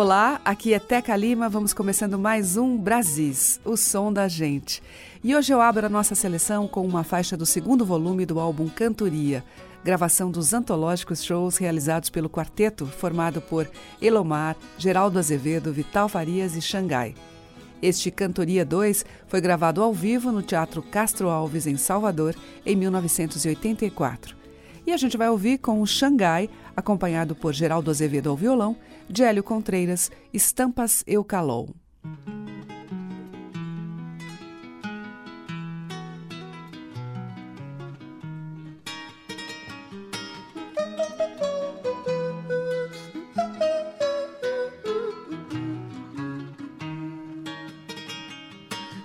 Olá, 0.00 0.40
aqui 0.46 0.72
é 0.72 0.78
Teca 0.78 1.14
Lima, 1.14 1.46
vamos 1.46 1.74
começando 1.74 2.18
mais 2.18 2.56
um 2.56 2.74
Brasis, 2.74 3.60
o 3.66 3.76
som 3.76 4.10
da 4.10 4.28
gente. 4.28 4.82
E 5.22 5.36
hoje 5.36 5.52
eu 5.52 5.60
abro 5.60 5.84
a 5.84 5.90
nossa 5.90 6.14
seleção 6.14 6.66
com 6.66 6.86
uma 6.86 7.04
faixa 7.04 7.36
do 7.36 7.44
segundo 7.44 7.84
volume 7.84 8.24
do 8.24 8.40
álbum 8.40 8.66
Cantoria, 8.66 9.44
gravação 9.84 10.30
dos 10.30 10.54
antológicos 10.54 11.22
shows 11.22 11.58
realizados 11.58 12.08
pelo 12.08 12.30
quarteto 12.30 12.86
formado 12.86 13.42
por 13.42 13.70
Elomar, 14.00 14.56
Geraldo 14.78 15.18
Azevedo, 15.18 15.70
Vital 15.70 16.08
Farias 16.08 16.56
e 16.56 16.62
Xangai. 16.62 17.14
Este 17.82 18.10
Cantoria 18.10 18.64
2 18.64 19.04
foi 19.28 19.42
gravado 19.42 19.82
ao 19.82 19.92
vivo 19.92 20.32
no 20.32 20.40
Teatro 20.40 20.82
Castro 20.82 21.28
Alves, 21.28 21.66
em 21.66 21.76
Salvador, 21.76 22.34
em 22.64 22.74
1984. 22.74 24.40
E 24.86 24.92
a 24.92 24.96
gente 24.96 25.18
vai 25.18 25.28
ouvir 25.28 25.58
com 25.58 25.82
o 25.82 25.86
Xangai, 25.86 26.48
acompanhado 26.74 27.34
por 27.34 27.52
Geraldo 27.52 27.90
Azevedo 27.90 28.30
ao 28.30 28.36
violão, 28.36 28.76
Hélio 29.18 29.42
Contreiras, 29.42 30.10
Estampas 30.32 31.02
Eucalol. 31.06 31.74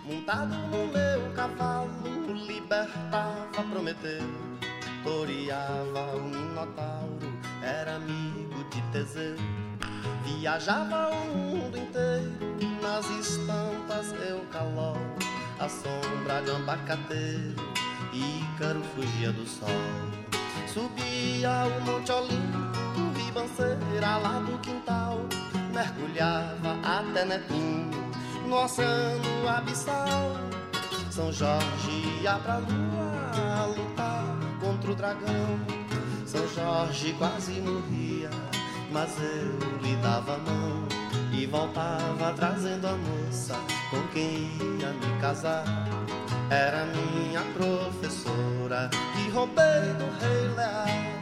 Montado 0.06 0.56
no 0.70 0.88
meu 0.94 1.34
cavalo, 1.34 1.90
libertava 2.48 3.64
Prometeu, 3.72 4.22
toreava 5.04 6.16
o 6.16 6.24
Minotauro, 6.24 7.40
era 7.64 7.96
amigo 7.96 8.64
de 8.70 8.82
Teseu. 8.92 9.36
Viajava 10.40 11.10
o 11.10 11.36
mundo 11.36 11.78
inteiro 11.78 12.32
nas 12.82 13.10
estampas 13.10 14.14
Eucalol, 14.30 14.98
a 15.60 15.68
sombra 15.68 16.42
de 16.44 16.52
abacateiro, 16.52 17.56
Ícaro 18.14 18.84
fugia 18.96 19.32
do 19.32 19.46
sol. 19.48 19.70
Subia 20.72 21.66
o 21.66 21.82
Monte 21.86 22.12
Olimpo, 22.12 23.18
ribanceira 23.18 24.18
lá 24.18 24.40
do 24.40 24.60
quintal, 24.60 25.22
mergulhava 25.74 26.78
até 26.84 27.26
Netuno 27.26 27.90
no 28.48 28.64
oceano 28.64 29.48
abissal. 29.48 30.36
São 31.10 31.32
Jorge 31.32 32.20
ia 32.22 32.36
pra 32.36 32.58
lua 32.58 33.66
lutar 33.76 34.38
contra 34.60 34.92
o 34.92 34.96
dragão. 34.96 35.60
São 36.26 36.48
Jorge 36.50 37.16
quase 37.18 37.62
morria, 37.62 38.30
mas 38.92 39.16
eu 39.20 39.80
lhe 39.82 39.96
dava 39.98 40.36
a 40.36 40.38
mão 40.38 40.88
e 41.32 41.46
voltava 41.46 42.34
trazendo 42.34 42.88
a 42.88 42.96
moça 42.96 43.56
com 43.90 44.02
quem 44.14 44.52
ia 44.80 44.90
me 44.90 45.22
casar. 45.22 45.66
Era 46.50 46.86
minha 46.86 47.42
professora 47.54 48.90
que 49.14 49.30
roubei 49.30 49.94
do 49.98 50.06
rei 50.20 50.48
Leal. 50.56 51.15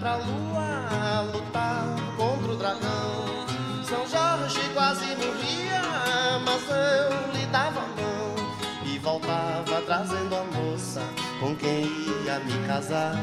Pra 0.00 0.16
lua 0.16 1.22
lutar 1.32 1.84
contra 2.16 2.52
o 2.52 2.56
dragão 2.56 3.46
São 3.84 4.06
Jorge 4.06 4.60
quase 4.74 5.06
morria, 5.16 5.82
mas 6.44 6.62
eu 6.68 7.32
lhe 7.32 7.46
dava 7.46 7.80
a 7.80 7.86
mão 8.00 8.34
E 8.84 8.98
voltava 8.98 9.82
trazendo 9.86 10.36
a 10.36 10.44
moça 10.44 11.02
com 11.40 11.54
quem 11.56 11.84
ia 12.24 12.38
me 12.40 12.66
casar 12.66 13.14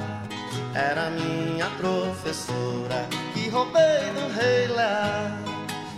era 0.73 1.09
minha 1.09 1.69
professora 1.77 3.07
que 3.33 3.47
roubei 3.47 4.11
do 4.13 4.33
rei 4.33 4.67
Lear. 4.67 5.39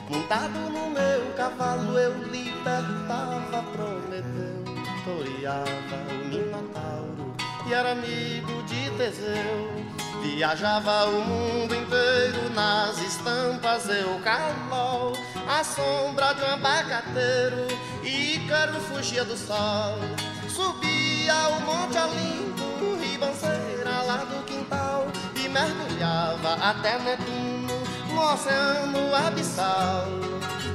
Montado 0.07 0.59
no 0.69 0.91
meu 0.91 1.33
cavalo 1.35 1.97
eu 1.97 2.15
libertava 2.25 3.63
Prometeu, 3.71 4.63
toreava 5.03 5.97
o 6.11 6.27
Minotauro 6.27 7.35
e 7.67 7.73
era 7.73 7.93
amigo 7.93 8.63
de 8.67 8.89
Teseu. 8.97 9.76
Viajava 10.35 11.05
o 11.05 11.23
mundo 11.23 11.73
inteiro 11.73 12.49
nas 12.53 12.99
estampas 12.99 13.89
Eucalol, 13.89 15.13
a 15.47 15.63
sombra 15.63 16.33
de 16.33 16.43
um 16.43 16.53
abacateiro, 16.53 17.67
Ícaro 18.03 18.79
fugia 18.81 19.23
do 19.23 19.35
sol, 19.35 19.97
subia 20.47 21.33
o 21.49 21.61
Monte 21.61 21.97
Olimpo, 21.97 23.01
ribanceira 23.01 24.01
lá 24.05 24.17
do 24.17 24.43
quintal 24.43 25.07
e 25.35 25.49
mergulhava 25.49 26.53
até 26.61 26.99
Netuno 26.99 27.81
no 28.13 28.21
oceano 28.21 29.15
abissal. 29.15 30.05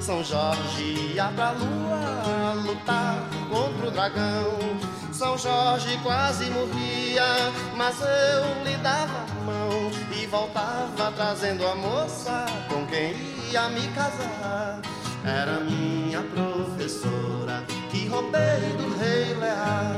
São 0.00 0.24
Jorge 0.24 1.12
ia 1.14 1.26
pra 1.28 1.52
lua 1.52 2.54
lutar 2.54 3.22
contra 3.48 3.86
o 3.86 3.90
dragão. 3.90 4.91
São 5.12 5.36
Jorge 5.36 5.98
quase 6.02 6.48
morria, 6.50 7.52
mas 7.76 8.00
eu 8.00 8.64
lhe 8.64 8.76
dava 8.78 9.26
a 9.30 9.44
mão 9.44 9.90
e 10.10 10.26
voltava 10.26 11.12
trazendo 11.12 11.66
a 11.66 11.74
moça 11.74 12.46
com 12.68 12.86
quem 12.86 13.14
ia 13.52 13.68
me 13.68 13.86
casar. 13.88 14.80
Era 15.24 15.60
minha 15.60 16.22
professora 16.22 17.62
que 17.90 18.08
roubei 18.08 18.60
do 18.78 18.98
rei 18.98 19.34
Lear, 19.34 19.94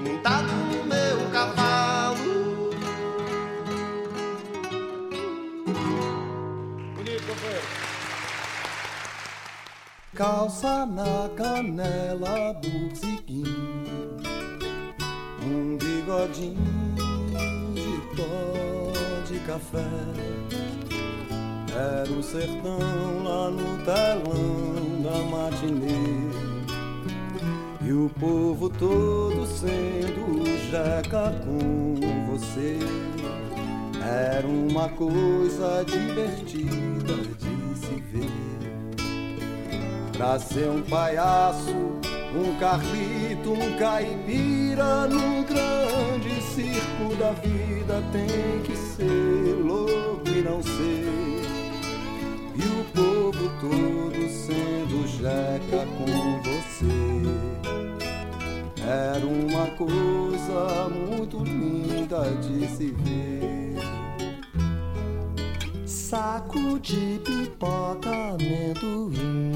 montado 0.00 0.48
no 0.48 0.84
meu 0.84 1.30
cavalo. 1.30 1.72
Calça 10.14 10.84
na 10.84 11.28
canela, 11.36 12.60
Um 12.64 13.21
bigodinho 16.02 16.56
de 17.74 18.16
pó 18.16 18.92
de 19.28 19.38
café. 19.40 19.84
Era 21.74 22.10
o 22.10 22.22
sertão 22.22 22.78
lá 23.24 23.50
no 23.50 23.78
telão 23.84 25.02
da 25.02 25.18
matinê. 25.30 26.32
E 27.84 27.92
o 27.92 28.10
povo 28.20 28.68
todo 28.68 29.46
sendo 29.46 30.44
jeca 30.70 31.32
com 31.44 31.94
você. 32.30 32.78
Era 34.04 34.46
uma 34.46 34.88
coisa 34.90 35.84
divertida 35.84 37.14
de 37.38 37.78
se 37.78 37.94
ver. 38.12 38.30
Pra 40.16 40.38
ser 40.38 40.68
um 40.68 40.82
palhaço, 40.82 41.74
um 42.34 42.58
carlito, 43.42 43.52
um 43.52 43.76
caipira 43.76 45.06
Num 45.08 45.42
grande 45.42 46.40
circo 46.42 47.14
da 47.18 47.32
vida 47.32 48.02
tem 48.12 48.62
que 48.62 48.76
ser 48.76 49.56
louco 49.62 50.28
e 50.28 50.42
não 50.42 50.62
ser 50.62 51.42
E 52.54 52.62
o 52.62 52.84
povo 52.94 53.50
todo 53.60 54.28
sendo 54.28 55.06
jeca 55.08 55.86
com 55.96 56.40
você. 56.42 57.22
Era 58.84 59.24
uma 59.24 59.66
coisa 59.76 60.88
muito 60.88 61.44
linda 61.44 62.24
de 62.42 62.66
se 62.66 62.90
ver. 62.90 63.76
Saco 65.86 66.78
de 66.80 67.20
pipoca, 67.24 68.10
amendoim, 68.10 69.52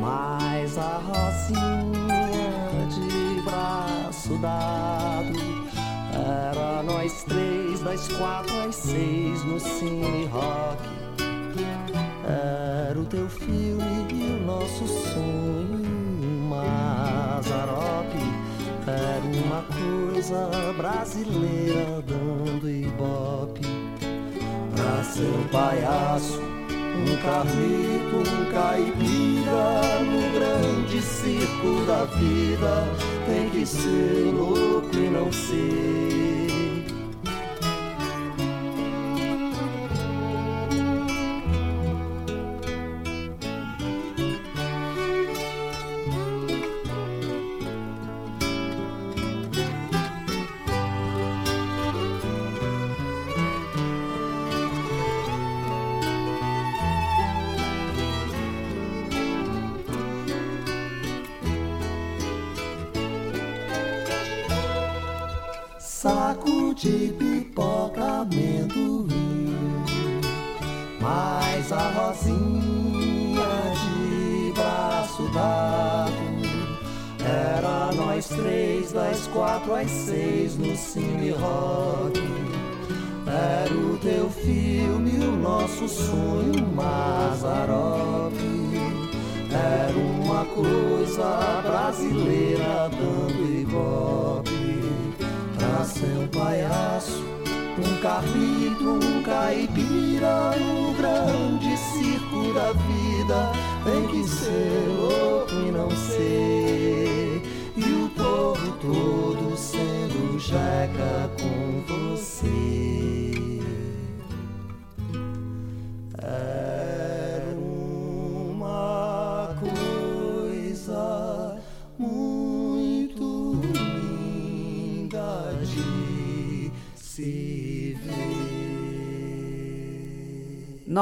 mais 0.00 0.76
a 0.78 0.98
Rosinha 0.98 2.15
dado. 4.34 5.38
Era 6.12 6.82
nós 6.82 7.24
três, 7.24 7.80
das 7.80 8.08
quatro 8.08 8.60
às 8.60 8.74
seis 8.74 9.44
no 9.44 9.60
Cine 9.60 10.26
Rock. 10.26 10.82
Era 12.24 12.98
o 12.98 13.04
teu 13.04 13.28
filme 13.28 14.06
e 14.12 14.42
o 14.42 14.46
nosso 14.46 14.86
sonho, 14.86 16.48
Mazarope. 16.48 18.18
Era 18.86 19.24
uma 19.44 19.62
coisa 19.62 20.72
brasileira 20.76 22.02
dando 22.06 22.68
ibope 22.68 23.60
pra 24.74 25.04
ser 25.04 25.22
um 25.22 25.48
palhaço 25.48 26.40
um 26.96 27.16
carlito, 27.22 28.16
um 28.16 28.44
caipira 28.52 30.00
no 30.04 30.32
grande 30.32 31.02
circo 31.02 31.84
da 31.86 32.04
vida 32.04 32.88
tem 33.26 33.50
que 33.50 33.66
ser 33.66 34.32
louco 34.32 34.96
e 34.96 35.10
não 35.10 35.30
ser. 35.32 36.75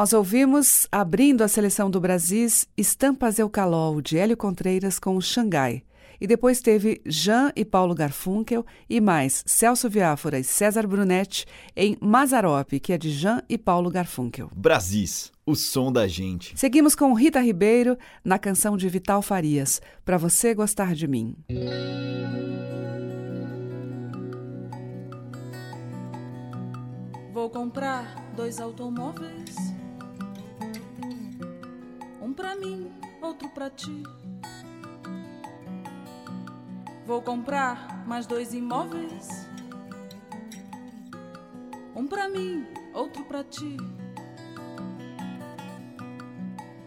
Nós 0.05 0.13
ouvimos, 0.13 0.87
abrindo 0.93 1.43
a 1.43 1.49
seleção 1.49 1.89
do 1.89 1.99
Brasis, 1.99 2.69
Estampas 2.77 3.39
Eucalol, 3.39 4.03
de 4.03 4.19
Hélio 4.19 4.37
Contreiras 4.37 4.99
com 4.99 5.19
Xangai. 5.19 5.83
E 6.21 6.27
depois 6.27 6.61
teve 6.61 7.01
Jean 7.07 7.51
e 7.57 7.65
Paulo 7.65 7.95
Garfunkel 7.95 8.67
e 8.87 9.01
mais 9.01 9.43
Celso 9.47 9.89
Viáfora 9.89 10.39
e 10.39 10.45
César 10.45 10.87
Brunetti 10.87 11.47
em 11.75 11.97
Mazarope, 12.03 12.81
que 12.81 12.93
é 12.93 12.99
de 12.99 13.09
Jean 13.09 13.41
e 13.49 13.57
Paulo 13.57 13.91
Garfunkel. 13.91 14.51
Brasis, 14.55 15.33
o 15.47 15.55
som 15.55 15.91
da 15.91 16.07
gente. 16.07 16.53
Seguimos 16.55 16.95
com 16.95 17.15
Rita 17.15 17.41
Ribeiro 17.41 17.97
na 18.23 18.39
canção 18.39 18.77
de 18.77 18.87
Vital 18.91 19.23
Farias, 19.23 19.81
Pra 20.05 20.19
Você 20.19 20.53
Gostar 20.53 20.95
de 20.95 21.09
Mim. 21.09 21.35
Vou 27.33 27.49
comprar 27.49 28.23
dois 28.37 28.61
automóveis. 28.61 29.84
Pra 32.37 32.57
mim, 32.57 32.91
outro 33.23 33.49
pra 33.49 33.71
ti. 33.71 34.03
Vou 37.07 37.23
comprar 37.23 38.05
mais 38.07 38.27
dois 38.27 38.53
imóveis. 38.53 39.47
Um 41.95 42.07
pra 42.07 42.29
mim, 42.29 42.67
outro 42.93 43.25
pra 43.25 43.45
ti. 43.45 43.77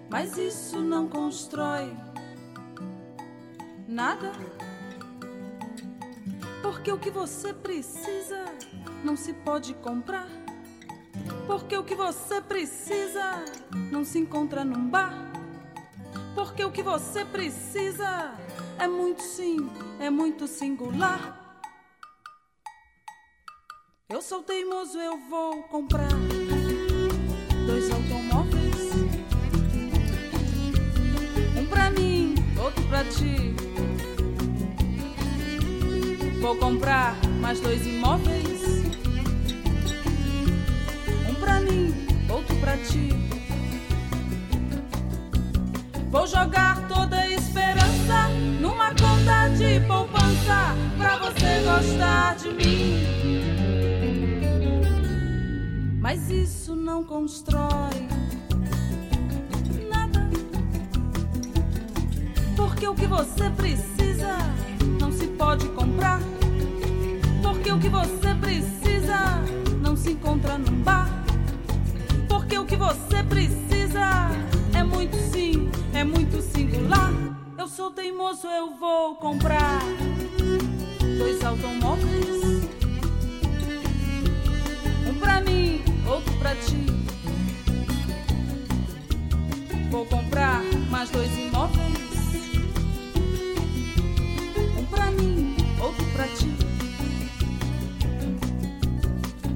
Mas 0.10 0.38
isso 0.38 0.80
não 0.82 1.08
constrói 1.08 1.96
nada. 3.88 4.32
Porque 6.62 6.92
o 6.92 7.00
que 7.00 7.10
você 7.10 7.54
precisa 7.54 8.44
não 9.04 9.16
se 9.16 9.34
pode 9.34 9.74
comprar. 9.76 10.28
Porque 11.46 11.78
o 11.78 11.84
que 11.84 11.96
você 11.96 12.42
precisa 12.42 13.46
não 13.92 14.04
se 14.04 14.20
encontra 14.20 14.66
num 14.66 14.90
bar. 14.90 15.27
Porque 16.38 16.64
o 16.64 16.72
que 16.72 16.84
você 16.84 17.26
precisa 17.26 18.32
é 18.78 18.88
muito 18.88 19.24
sim, 19.24 19.58
é 20.00 20.08
muito 20.08 20.46
singular. 20.46 21.36
Eu 24.08 24.22
sou 24.22 24.44
teimoso, 24.44 25.00
eu 25.00 25.18
vou 25.32 25.64
comprar 25.64 26.14
dois 27.66 27.90
automóveis. 27.90 28.92
Um 31.58 31.66
pra 31.66 31.90
mim, 31.90 32.36
outro 32.64 32.84
pra 32.84 33.04
ti. 33.04 33.56
Vou 36.40 36.56
comprar 36.58 37.16
mais 37.42 37.60
dois 37.60 37.84
imóveis. 37.84 38.62
Um 41.28 41.34
pra 41.40 41.60
mim, 41.62 41.92
outro 42.30 42.56
pra 42.60 42.78
ti. 42.78 43.37
Vou 46.10 46.26
jogar 46.26 46.88
toda 46.88 47.28
esperança 47.28 48.30
numa 48.62 48.90
conta 48.92 49.50
de 49.58 49.80
poupança 49.82 50.74
pra 50.98 51.18
você 51.18 51.62
gostar 51.66 52.36
de 52.38 52.50
mim. 52.54 53.04
Mas 56.00 56.30
isso 56.30 56.76
não 56.78 57.04
constrói 57.04 58.08
nada. 59.90 60.30
Porque 62.56 62.88
o 62.88 62.96
que 62.96 63.06
você 63.06 63.50
precisa 63.50 64.38
não 65.00 65.12
se 65.12 65.28
pode 65.28 65.68
comprar. 65.70 66.22
Porque 67.44 67.70
o 67.70 67.80
que 67.80 67.90
você 67.90 68.34
precisa 68.40 69.44
não 69.82 69.98
se 69.98 70.14
encontra 70.14 70.58
num 70.58 70.82
bar. 70.84 71.10
Porque 72.30 72.58
o 72.58 72.66
que 72.66 72.78
você 72.78 73.07
sou 77.78 77.92
teimoso, 77.92 78.48
eu 78.48 78.76
vou 78.76 79.14
comprar 79.18 79.80
dois 81.20 81.46
automóveis. 81.46 82.66
Um 85.08 85.20
pra 85.20 85.42
mim, 85.42 85.84
outro 86.08 86.34
pra 86.40 86.56
ti. 86.56 86.88
Vou 89.92 90.08
comprar 90.08 90.64
mais 90.90 91.12
dois 91.12 91.32
imóveis. 91.38 92.00
Um 94.76 94.86
pra 94.86 95.12
mim, 95.12 95.56
outro 95.80 96.06
pra 96.14 96.28
ti. 96.30 96.52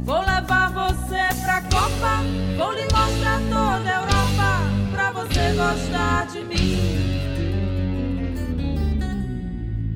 Vou 0.03 0.19
levar 0.19 0.69
você 0.69 1.41
pra 1.43 1.61
Copa, 1.63 2.21
vou 2.55 2.71
lhe 2.71 2.83
mostrar 2.83 3.39
toda 3.49 3.89
a 3.89 3.99
Europa 3.99 4.91
pra 4.91 5.11
você 5.11 5.53
gostar 5.55 6.27
de 6.27 6.43
mim. 6.43 7.30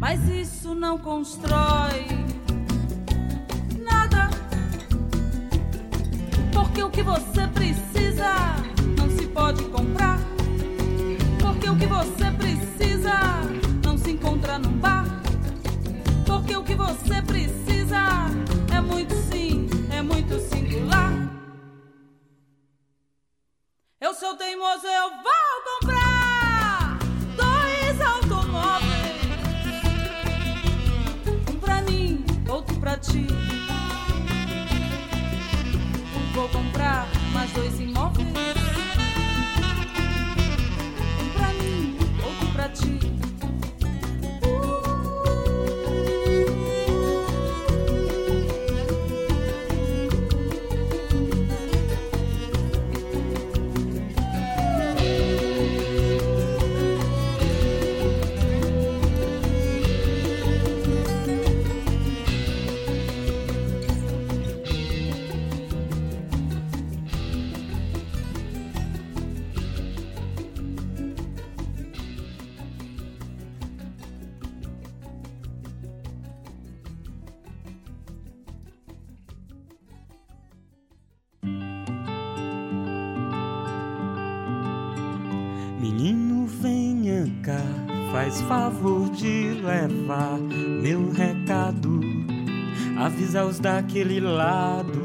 Mas 0.08 0.22
isso 0.30 0.76
não 0.76 1.00
constrói 1.00 2.06
nada. 3.80 4.30
Porque 6.54 6.84
o 6.84 6.92
que 6.92 7.02
você 7.02 7.48
precisa 7.48 8.32
não 9.00 9.10
se 9.10 9.26
pode 9.26 9.64
comprar. 9.64 10.20
Porque 11.42 11.68
o 11.68 11.76
que 11.76 11.88
você 11.88 12.30
precisa 12.38 13.14
não 13.84 13.98
se 13.98 14.12
encontra 14.12 14.60
num 14.60 14.78
bar. 14.78 15.06
Porque 16.24 16.56
o 16.56 16.64
que 16.64 16.76
você 16.76 17.20
precisa 17.24 18.28
é 18.72 18.80
muito 18.82 19.16
sim, 19.16 19.68
é 19.92 20.04
muito 20.04 20.40
singular. 20.40 21.14
Eu 24.00 24.14
sou 24.14 24.38
teimoso, 24.38 24.86
eu 24.86 25.10
vou 25.24 25.45
comprar 37.46 37.48
mais 37.48 37.52
dois 37.54 37.80
imóveis. 37.80 37.95
Faz 88.16 88.40
favor 88.44 89.10
de 89.10 89.50
levar 89.62 90.40
meu 90.40 91.12
recado. 91.12 92.00
Avisa 92.98 93.44
os 93.44 93.60
daquele 93.60 94.22
lado 94.22 95.04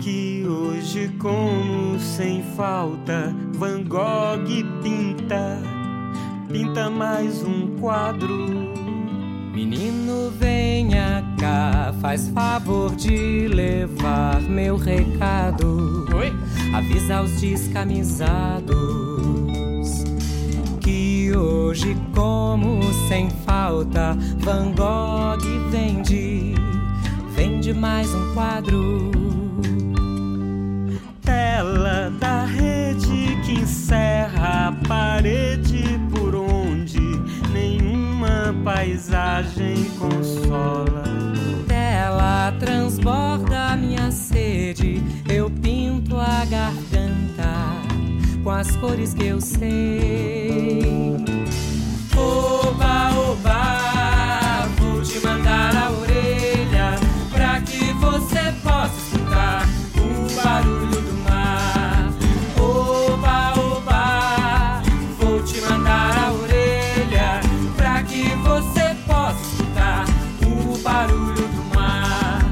que 0.00 0.44
hoje, 0.48 1.08
como 1.20 1.96
sem 2.00 2.42
falta, 2.56 3.32
Van 3.52 3.84
Gogh 3.84 4.48
pinta, 4.82 5.62
pinta 6.50 6.90
mais 6.90 7.40
um 7.44 7.76
quadro. 7.76 8.48
Menino, 9.54 10.32
venha 10.32 11.22
cá, 11.38 11.94
faz 12.00 12.28
favor 12.30 12.96
de 12.96 13.46
levar 13.46 14.42
meu 14.42 14.76
recado. 14.76 16.04
Oi? 16.12 16.32
Avisa 16.74 17.22
os 17.22 17.40
descamisados 17.40 19.05
que 21.26 21.36
hoje, 21.36 21.96
como 22.14 22.80
sem 23.08 23.28
falta, 23.44 24.16
Van 24.38 24.72
Gogh 24.72 25.42
vende, 25.70 26.54
vende 27.34 27.74
mais 27.74 28.12
um 28.14 28.32
quadro. 28.32 29.10
Tela 31.22 32.12
da 32.20 32.44
rede 32.44 33.40
que 33.44 33.60
encerra 33.60 34.68
a 34.68 34.86
parede 34.86 35.98
por 36.14 36.34
onde 36.36 37.00
nenhuma 37.52 38.54
paisagem 38.64 39.84
consola. 39.98 41.02
Tela 41.66 42.52
transborda 42.60 43.35
as 48.56 48.74
cores 48.76 49.12
que 49.12 49.26
eu 49.26 49.40
sei. 49.40 51.14
Oba, 52.16 53.12
oba, 53.14 54.66
vou 54.78 55.02
te 55.02 55.20
mandar 55.20 55.76
a 55.76 55.90
orelha 55.90 56.98
pra 57.30 57.60
que 57.60 57.92
você 57.92 58.54
possa 58.62 58.96
escutar 58.96 59.68
o 59.98 60.34
barulho 60.42 61.02
do 61.02 61.12
mar. 61.28 62.10
Oba, 62.58 63.52
oba, 63.60 64.82
vou 65.20 65.42
te 65.42 65.60
mandar 65.60 66.16
a 66.16 66.32
orelha 66.32 67.40
pra 67.76 68.02
que 68.04 68.24
você 68.36 68.96
possa 69.06 69.42
escutar 69.52 70.06
o 70.46 70.78
barulho 70.78 71.34
do 71.34 71.74
mar. 71.74 72.42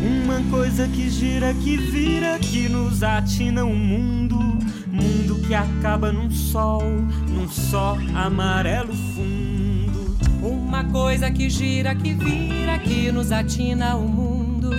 Uma 0.00 0.40
coisa 0.48 0.86
que 0.86 1.10
gira, 1.10 1.52
que 1.54 1.76
vira, 1.76 2.38
que 2.38 2.68
nos 2.68 3.02
atina 3.02 3.64
o 3.64 3.74
mundo. 3.74 4.64
Mundo 5.04 5.38
que 5.46 5.54
acaba 5.54 6.10
num 6.10 6.30
sol, 6.30 6.82
num 7.28 7.46
só 7.46 7.98
amarelo 8.14 8.94
fundo. 8.94 10.16
Uma 10.42 10.82
coisa 10.84 11.30
que 11.30 11.50
gira, 11.50 11.94
que 11.94 12.14
vira, 12.14 12.78
que 12.78 13.12
nos 13.12 13.30
atina 13.30 13.96
o 13.96 14.08
mundo. 14.08 14.70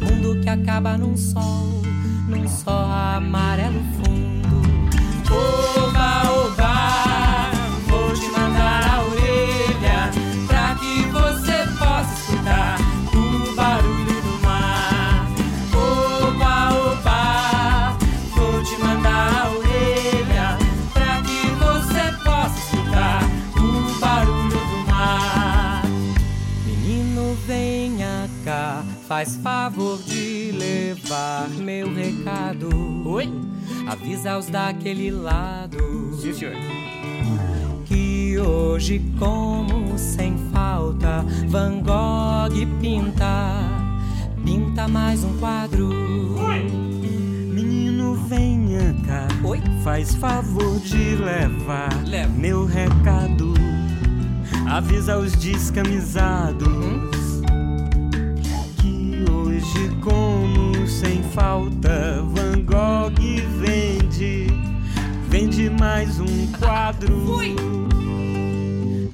Mundo 0.00 0.40
que 0.40 0.48
acaba 0.48 0.96
num 0.96 1.14
sol, 1.18 1.82
num 2.26 2.48
só 2.48 2.90
amarelo 3.16 3.82
fundo. 3.96 4.62
Oba, 5.30 5.97
levar 31.08 31.48
meu 31.48 31.92
recado. 31.92 32.68
Oi? 33.06 33.32
Avisa 33.86 34.36
os 34.36 34.46
daquele 34.46 35.10
lado 35.10 35.78
Sim, 36.20 36.34
senhor. 36.34 36.54
que 37.86 38.38
hoje, 38.38 39.00
como 39.18 39.98
sem 39.98 40.36
falta, 40.52 41.24
Van 41.48 41.80
Gogh 41.80 42.66
pinta, 42.80 43.54
pinta 44.44 44.86
mais 44.86 45.24
um 45.24 45.38
quadro. 45.38 45.88
Menino, 47.54 48.14
venha 48.28 48.94
cá. 49.06 49.26
Oi? 49.42 49.62
Faz 49.82 50.14
favor 50.14 50.78
de 50.80 51.16
levar 51.16 52.04
Leva. 52.06 52.32
meu 52.34 52.66
recado. 52.66 53.54
Avisa 54.70 55.16
os 55.16 55.32
descamisados 55.32 56.68
que 58.76 59.24
hoje, 59.32 59.88
como 60.02 60.67
sem 60.98 61.22
falta, 61.22 62.24
Van 62.34 62.60
Gogh 62.64 63.12
vende, 63.60 64.48
vende 65.28 65.70
mais 65.70 66.18
um 66.18 66.46
quadro. 66.58 67.38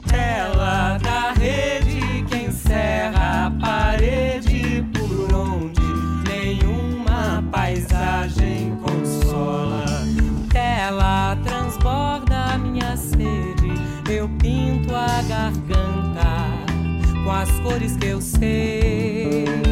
Tela 0.07 0.99
da 1.03 1.33
rede 1.33 2.25
que 2.27 2.47
encerra 2.47 3.47
a 3.47 3.51
parede 3.51 4.83
por 4.95 5.35
onde 5.35 5.83
nenhuma 6.27 7.45
paisagem 7.53 8.75
consola. 8.83 9.85
Tela 10.51 11.37
transborda 11.45 12.57
minha 12.57 12.97
sede, 12.97 13.75
eu 14.11 14.27
pinto 14.41 14.97
a 14.97 15.21
garganta 15.29 16.25
com 17.23 17.31
as 17.31 17.51
cores 17.61 17.95
que 17.99 18.07
eu 18.07 18.23
sei. 18.23 19.64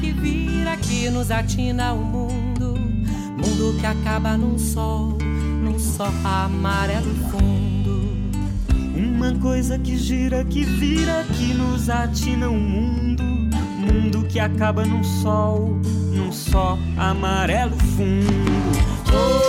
Que 0.00 0.12
vira, 0.12 0.76
que 0.76 1.10
nos 1.10 1.30
atina 1.30 1.92
o 1.92 2.04
mundo. 2.04 2.74
Mundo 3.36 3.78
que 3.78 3.86
acaba 3.86 4.36
num 4.36 4.58
sol, 4.58 5.18
num 5.62 5.78
só 5.78 6.10
amarelo 6.24 7.14
fundo. 7.30 7.76
Uma 8.96 9.32
coisa 9.34 9.78
que 9.78 9.96
gira, 9.96 10.44
que 10.44 10.64
vira, 10.64 11.24
que 11.36 11.54
nos 11.54 11.88
atina 11.88 12.48
o 12.48 12.58
mundo. 12.58 13.22
Mundo 13.22 14.26
que 14.28 14.40
acaba 14.40 14.84
num 14.84 15.04
sol, 15.04 15.78
num 16.12 16.32
só 16.32 16.78
amarelo 16.96 17.76
fundo. 17.76 18.56
Oba, 19.08 19.45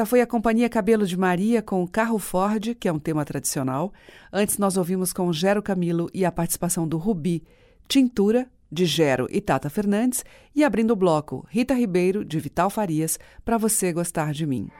Essa 0.00 0.06
foi 0.06 0.22
a 0.22 0.26
Companhia 0.26 0.66
Cabelo 0.66 1.06
de 1.06 1.14
Maria 1.14 1.60
com 1.60 1.82
o 1.82 1.86
Carro 1.86 2.18
Ford, 2.18 2.74
que 2.74 2.88
é 2.88 2.92
um 2.92 2.98
tema 2.98 3.22
tradicional. 3.22 3.92
Antes 4.32 4.56
nós 4.56 4.78
ouvimos 4.78 5.12
com 5.12 5.30
Gero 5.30 5.62
Camilo 5.62 6.08
e 6.14 6.24
a 6.24 6.32
participação 6.32 6.88
do 6.88 6.96
Rubi, 6.96 7.44
Tintura, 7.86 8.48
de 8.72 8.86
Gero 8.86 9.26
e 9.30 9.42
Tata 9.42 9.68
Fernandes, 9.68 10.24
e 10.56 10.64
abrindo 10.64 10.92
o 10.92 10.96
bloco, 10.96 11.46
Rita 11.50 11.74
Ribeiro, 11.74 12.24
de 12.24 12.40
Vital 12.40 12.70
Farias, 12.70 13.18
Pra 13.44 13.58
Você 13.58 13.92
Gostar 13.92 14.32
de 14.32 14.46
Mim. 14.46 14.70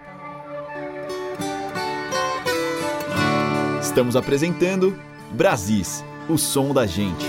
Estamos 3.83 4.17
apresentando 4.17 4.99
Brasis, 5.33 6.03
o 6.31 6.39
som 6.39 6.73
da 6.73 6.87
gente. 6.87 7.27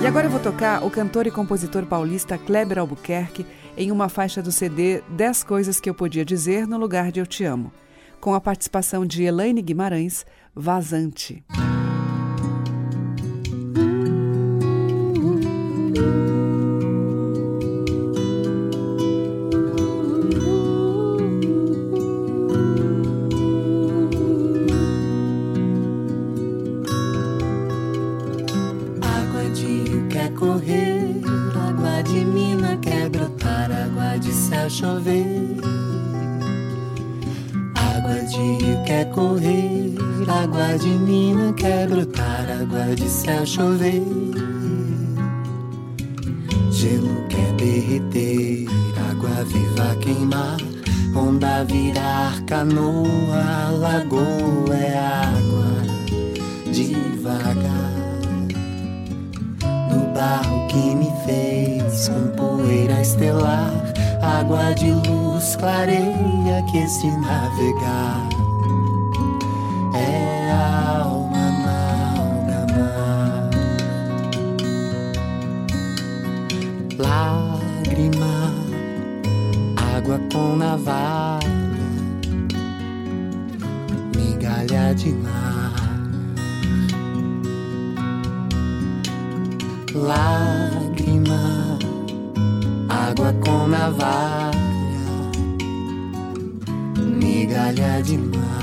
E 0.00 0.06
agora 0.06 0.28
eu 0.28 0.30
vou 0.30 0.40
tocar 0.40 0.82
o 0.82 0.90
cantor 0.90 1.26
e 1.26 1.30
compositor 1.30 1.84
paulista 1.84 2.38
Kleber 2.38 2.78
Albuquerque 2.78 3.44
em 3.78 3.92
uma 3.92 4.08
faixa 4.08 4.42
do 4.42 4.50
CD 4.50 5.02
10 5.10 5.44
Coisas 5.44 5.78
que 5.78 5.88
eu 5.88 5.94
podia 5.94 6.24
dizer 6.24 6.66
no 6.66 6.76
lugar 6.76 7.12
de 7.12 7.20
Eu 7.20 7.26
Te 7.26 7.44
Amo, 7.44 7.72
com 8.20 8.34
a 8.34 8.40
participação 8.40 9.06
de 9.06 9.22
Elaine 9.22 9.62
Guimarães, 9.62 10.26
Vazante. 10.52 11.44
Chover. 34.68 35.24
Água 37.74 38.14
de 38.28 38.36
rio 38.36 38.82
quer 38.84 39.10
correr, 39.10 39.94
água 40.28 40.78
de 40.78 40.88
mina 40.88 41.52
quer 41.54 41.88
brotar, 41.88 42.46
água 42.60 42.94
de 42.94 43.08
céu 43.08 43.46
chover. 43.46 44.02
Gelo 46.70 47.26
quer 47.28 47.52
derreter, 47.54 48.66
água 49.10 49.44
viva 49.44 49.96
queimar, 50.00 50.58
onda 51.14 51.64
virar 51.64 52.40
canoa, 52.46 53.70
lagoa 53.78 54.76
é 54.76 54.98
água 54.98 55.68
devagar. 56.72 57.88
Barro 60.18 60.66
que 60.66 60.96
me 60.96 61.12
fez 61.24 62.08
com 62.08 62.26
poeira 62.36 63.00
estelar, 63.00 63.70
água 64.28 64.74
de 64.74 64.92
luz 64.92 65.56
clareia 65.56 66.62
que 66.70 66.86
se 66.86 67.06
navegar. 67.06 68.28
É 69.94 70.50
a 70.50 71.00
alma 71.02 71.48
amálgama. 71.48 72.90
Lágrima, 76.98 78.54
água 79.96 80.20
com 80.32 80.56
navalha, 80.56 81.40
migalha 84.14 84.94
de 84.94 85.12
mar. 85.12 85.38
Lágrima, 89.94 90.67
água 93.18 93.32
com 93.44 93.66
navalha, 93.66 94.52
migalha 96.96 98.00
de 98.02 98.16
mar. 98.16 98.57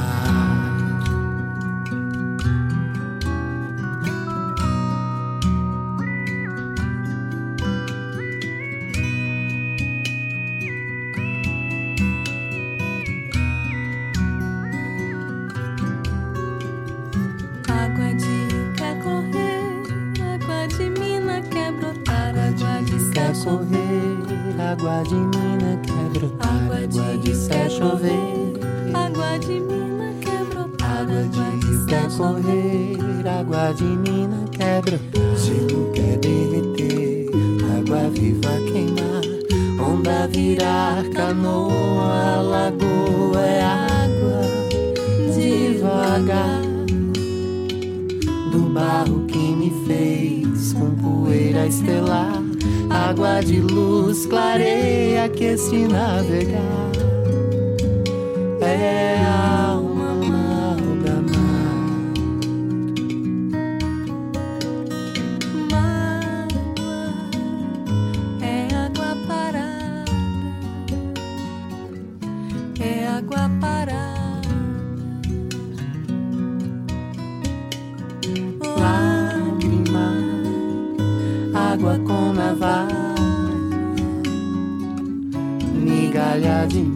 Estelar, 51.66 52.42
água 52.90 53.42
de 53.42 53.60
luz 53.60 54.26
clareia 54.26 55.28
que 55.30 55.58
se 55.58 55.88
navegar. 55.88 56.92
É 58.62 59.18
a 59.26 59.85
navalha, 82.56 83.16
migalha 85.74 86.66
de 86.68 86.84
mar. 86.84 86.95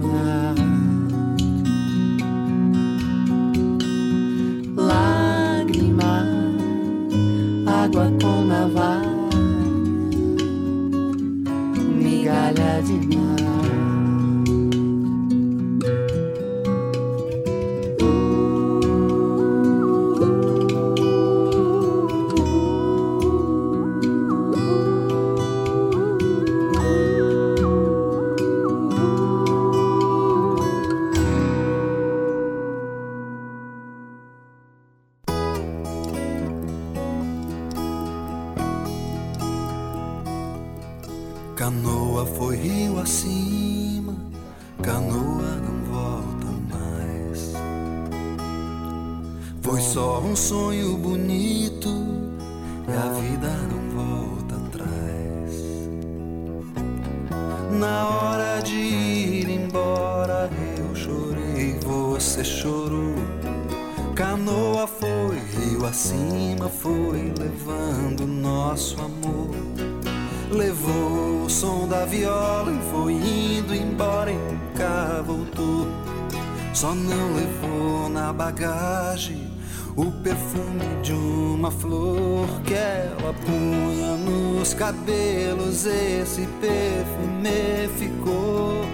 Só 76.79 76.95
não 76.95 77.35
levou 77.35 78.07
na 78.07 78.31
bagagem 78.31 79.51
o 79.97 80.05
perfume 80.23 81.01
de 81.03 81.11
uma 81.11 81.69
flor 81.69 82.47
que 82.63 82.73
ela 82.73 83.33
punha 83.33 84.15
nos 84.15 84.73
cabelos. 84.73 85.85
Esse 85.85 86.47
perfume 86.61 87.89
ficou, 87.97 88.85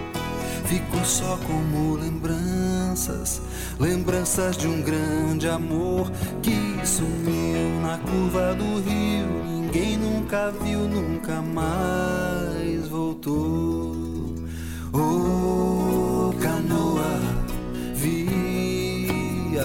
ficou 0.65 1.05
só 1.05 1.37
como 1.45 1.95
lembranças, 1.97 3.39
lembranças 3.79 4.57
de 4.57 4.65
um 4.65 4.81
grande 4.81 5.47
amor 5.47 6.11
que 6.41 6.79
sumiu 6.83 7.81
na 7.83 7.99
curva 7.99 8.55
do 8.55 8.81
rio. 8.81 9.45
Ninguém 9.45 9.95
nunca 9.95 10.51
viu, 10.59 10.79
nunca 10.87 11.39
mais 11.39 12.87
voltou. 12.87 13.93
Oh, 14.91 16.33
canoa 16.41 16.94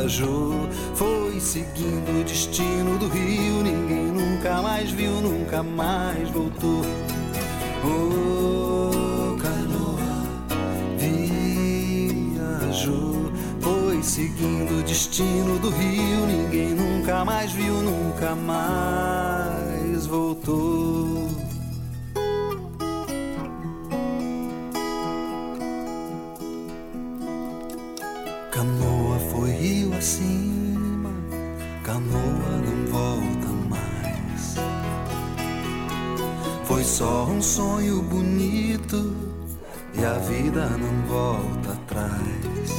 viajou, 0.01 0.69
foi 0.95 1.39
seguindo 1.41 2.21
o 2.21 2.25
destino 2.25 2.99
do 2.99 3.07
rio. 3.09 3.63
Ninguém 3.63 4.07
nunca 4.07 4.63
mais 4.63 4.91
viu, 4.91 5.21
nunca 5.21 5.63
mais 5.63 6.31
voltou. 6.31 6.83
Oh, 7.85 9.37
canoa 9.37 10.01
viajou, 12.67 13.31
foi 13.61 14.03
seguindo 14.03 14.81
o 14.81 14.83
destino 14.83 15.59
do 15.59 15.69
rio. 15.71 16.27
Ninguém 16.27 16.75
nunca 16.75 17.25
mais 17.25 17.53
viu, 17.53 17.75
nunca 17.75 18.35
mais 18.35 20.07
voltou. 20.07 21.10
Só 36.91 37.25
um 37.25 37.41
sonho 37.41 38.03
bonito 38.03 39.15
e 39.95 40.05
a 40.05 40.15
vida 40.15 40.67
não 40.71 41.07
volta 41.07 41.73
atrás. 41.73 42.71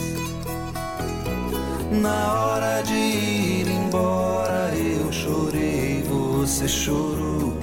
Na 1.89 2.34
hora 2.34 2.82
de 2.82 2.93
ir 2.93 3.67
embora 3.69 4.76
eu 4.76 5.10
chorei, 5.13 6.04
você 6.04 6.67
chorou. 6.67 7.54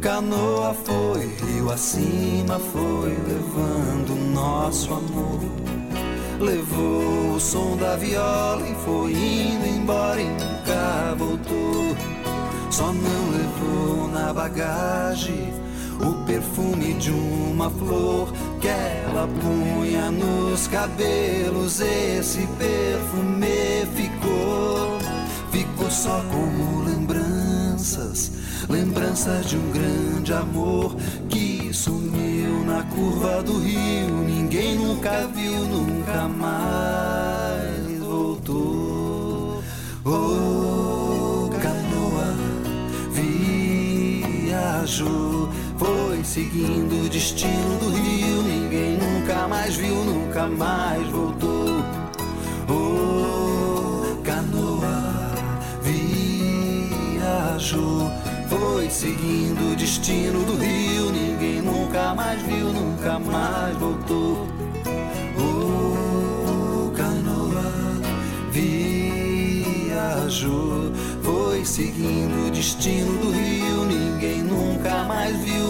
Canoa 0.00 0.74
foi, 0.74 1.26
rio 1.46 1.70
acima 1.70 2.58
foi, 2.58 3.10
levando 3.10 4.16
nosso 4.34 4.92
amor. 4.92 5.40
Levou 6.40 7.36
o 7.36 7.40
som 7.40 7.76
da 7.76 7.94
viola 7.94 8.66
e 8.66 8.74
foi 8.84 9.12
indo 9.12 9.66
embora 9.66 10.20
e 10.20 10.28
nunca 10.30 11.14
voltou. 11.16 12.19
Só 12.70 12.92
não 12.92 13.30
levou 13.30 14.08
na 14.08 14.32
bagagem 14.32 15.52
o 16.00 16.24
perfume 16.24 16.94
de 16.94 17.10
uma 17.10 17.68
flor 17.68 18.32
que 18.60 18.68
ela 18.68 19.28
punha 19.40 20.10
nos 20.12 20.68
cabelos. 20.68 21.80
Esse 21.80 22.46
perfume 22.58 23.86
ficou, 23.96 24.98
ficou 25.50 25.90
só 25.90 26.24
como 26.30 26.84
lembranças, 26.84 28.32
lembranças 28.68 29.46
de 29.46 29.56
um 29.56 29.70
grande 29.72 30.32
amor 30.32 30.94
que 31.28 31.74
sumiu 31.74 32.64
na 32.64 32.84
curva 32.84 33.42
do 33.42 33.58
rio. 33.58 34.14
Ninguém 34.26 34.76
nunca 34.76 35.26
viu, 35.34 35.58
nunca 35.64 36.28
mais 36.28 37.98
voltou. 37.98 39.60
Oh, 40.04 40.59
viajou 45.00 45.48
foi 45.78 46.22
seguindo 46.22 47.06
o 47.06 47.08
destino 47.08 47.78
do 47.78 47.88
rio. 47.90 48.42
Ninguém 48.42 48.98
nunca 48.98 49.48
mais 49.48 49.76
viu, 49.76 49.94
nunca 50.04 50.46
mais 50.46 51.08
voltou. 51.08 51.82
Oh, 52.68 54.16
canoa 54.22 55.32
viajou. 57.18 58.10
Foi 58.48 58.90
seguindo 58.90 59.72
o 59.72 59.76
destino 59.76 60.44
do 60.44 60.56
rio. 60.56 61.10
Ninguém 61.10 61.62
nunca 61.62 62.14
mais 62.14 62.42
viu, 62.42 62.66
nunca 62.72 63.18
mais 63.18 63.76
voltou. 63.78 64.46
Oh, 65.38 66.90
canoa 66.94 67.72
viajou. 69.80 70.92
Foi 71.22 71.64
seguindo 71.64 72.48
o 72.48 72.50
destino 72.50 73.16
do 73.18 73.30
rio. 73.30 73.59
Ninguém 75.30 75.60
nunca 75.60 75.69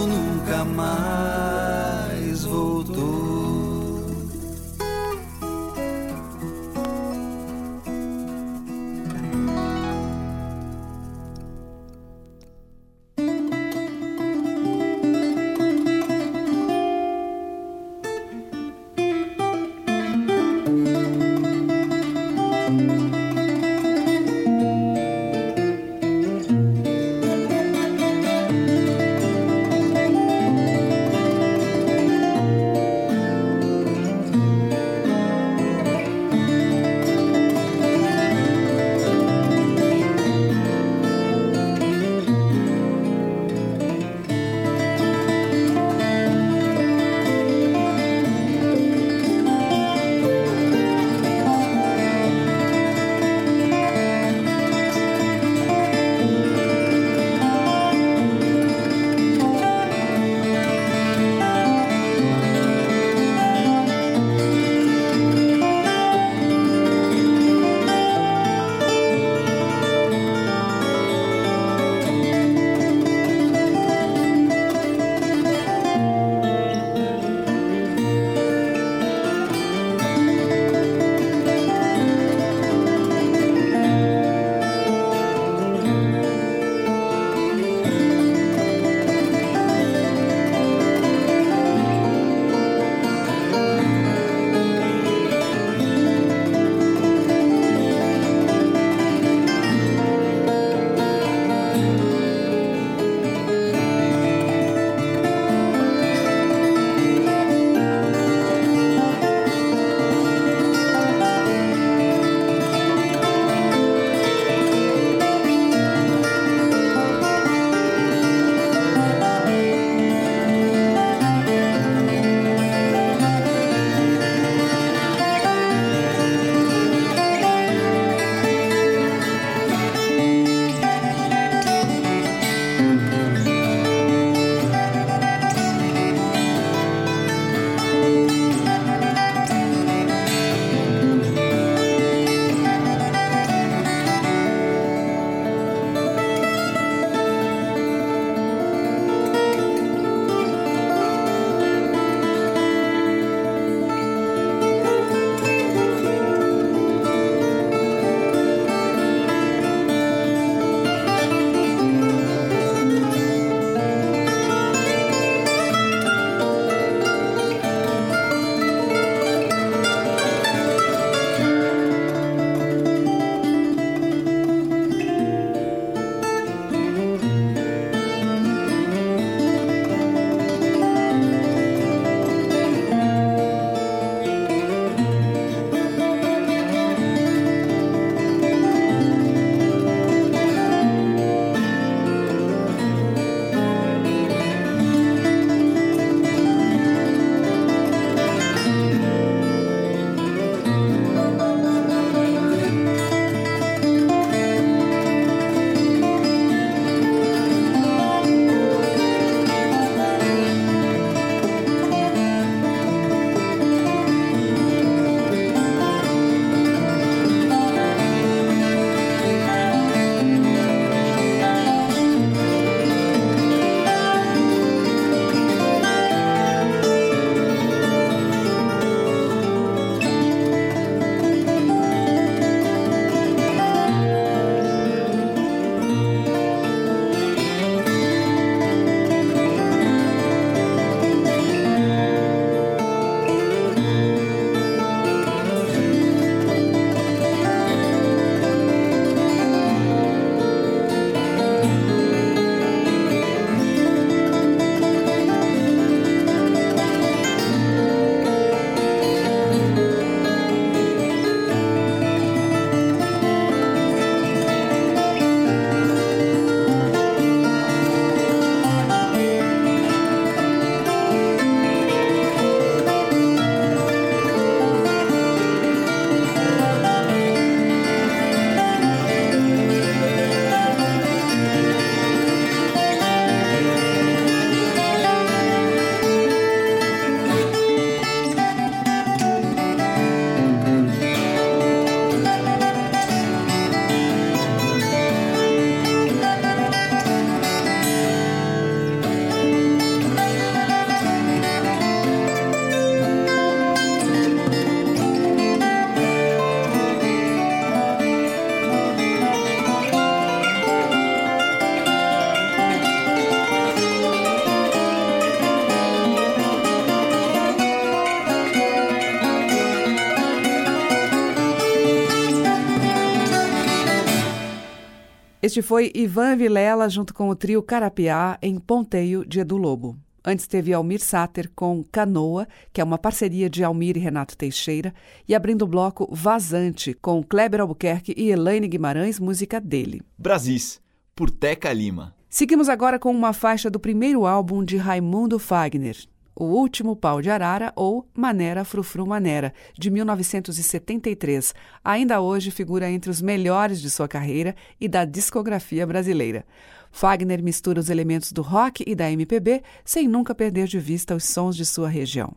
Este 325.51 325.61
foi 325.61 325.91
Ivan 325.93 326.37
Vilela 326.37 326.87
junto 326.87 327.13
com 327.13 327.27
o 327.27 327.35
trio 327.35 327.61
Carapiá 327.61 328.39
em 328.41 328.57
Ponteio 328.57 329.25
de 329.25 329.41
Edu 329.41 329.57
Lobo. 329.57 329.97
Antes 330.23 330.47
teve 330.47 330.71
Almir 330.71 331.01
Sater 331.01 331.51
com 331.53 331.83
Canoa, 331.91 332.47
que 332.71 332.79
é 332.79 332.83
uma 332.85 332.97
parceria 332.97 333.49
de 333.49 333.61
Almir 333.61 333.97
e 333.97 333.99
Renato 333.99 334.37
Teixeira, 334.37 334.93
e 335.27 335.35
abrindo 335.35 335.63
o 335.63 335.67
bloco 335.67 336.07
Vazante 336.09 336.93
com 336.93 337.21
Kleber 337.21 337.59
Albuquerque 337.59 338.13
e 338.15 338.29
Elaine 338.29 338.65
Guimarães, 338.65 339.19
música 339.19 339.59
dele. 339.59 340.01
Brasis, 340.17 340.79
por 341.13 341.29
Teca 341.29 341.73
Lima. 341.73 342.15
Seguimos 342.29 342.69
agora 342.69 342.97
com 342.97 343.11
uma 343.11 343.33
faixa 343.33 343.69
do 343.69 343.77
primeiro 343.77 344.25
álbum 344.25 344.63
de 344.63 344.77
Raimundo 344.77 345.37
Fagner, 345.37 345.97
O 346.41 346.45
Último 346.45 346.95
Pau 346.95 347.21
de 347.21 347.29
Arara 347.29 347.71
ou 347.75 348.09
Manera 348.15 348.65
Frufru 348.65 349.05
Manera, 349.05 349.53
de 349.77 349.91
1973. 349.91 351.53
Ainda 351.85 352.19
hoje 352.19 352.49
figura 352.49 352.89
entre 352.89 353.11
os 353.11 353.21
melhores 353.21 353.79
de 353.79 353.91
sua 353.91 354.07
carreira 354.07 354.55
e 354.79 354.87
da 354.87 355.05
discografia 355.05 355.85
brasileira. 355.85 356.43
Fagner 356.91 357.43
mistura 357.43 357.79
os 357.79 357.91
elementos 357.91 358.31
do 358.31 358.41
rock 358.41 358.83
e 358.87 358.95
da 358.95 359.11
MPB 359.11 359.61
sem 359.85 360.07
nunca 360.07 360.33
perder 360.33 360.65
de 360.65 360.79
vista 360.79 361.13
os 361.13 361.25
sons 361.25 361.55
de 361.55 361.63
sua 361.63 361.87
região. 361.87 362.35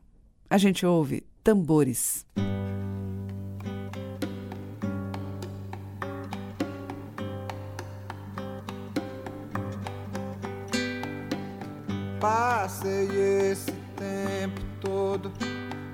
A 0.50 0.58
gente 0.58 0.84
ouve 0.84 1.24
tambores. 1.42 2.26
Passei 12.20 13.08
esse 13.50 13.83
tempo 13.96 14.60
todo 14.80 15.32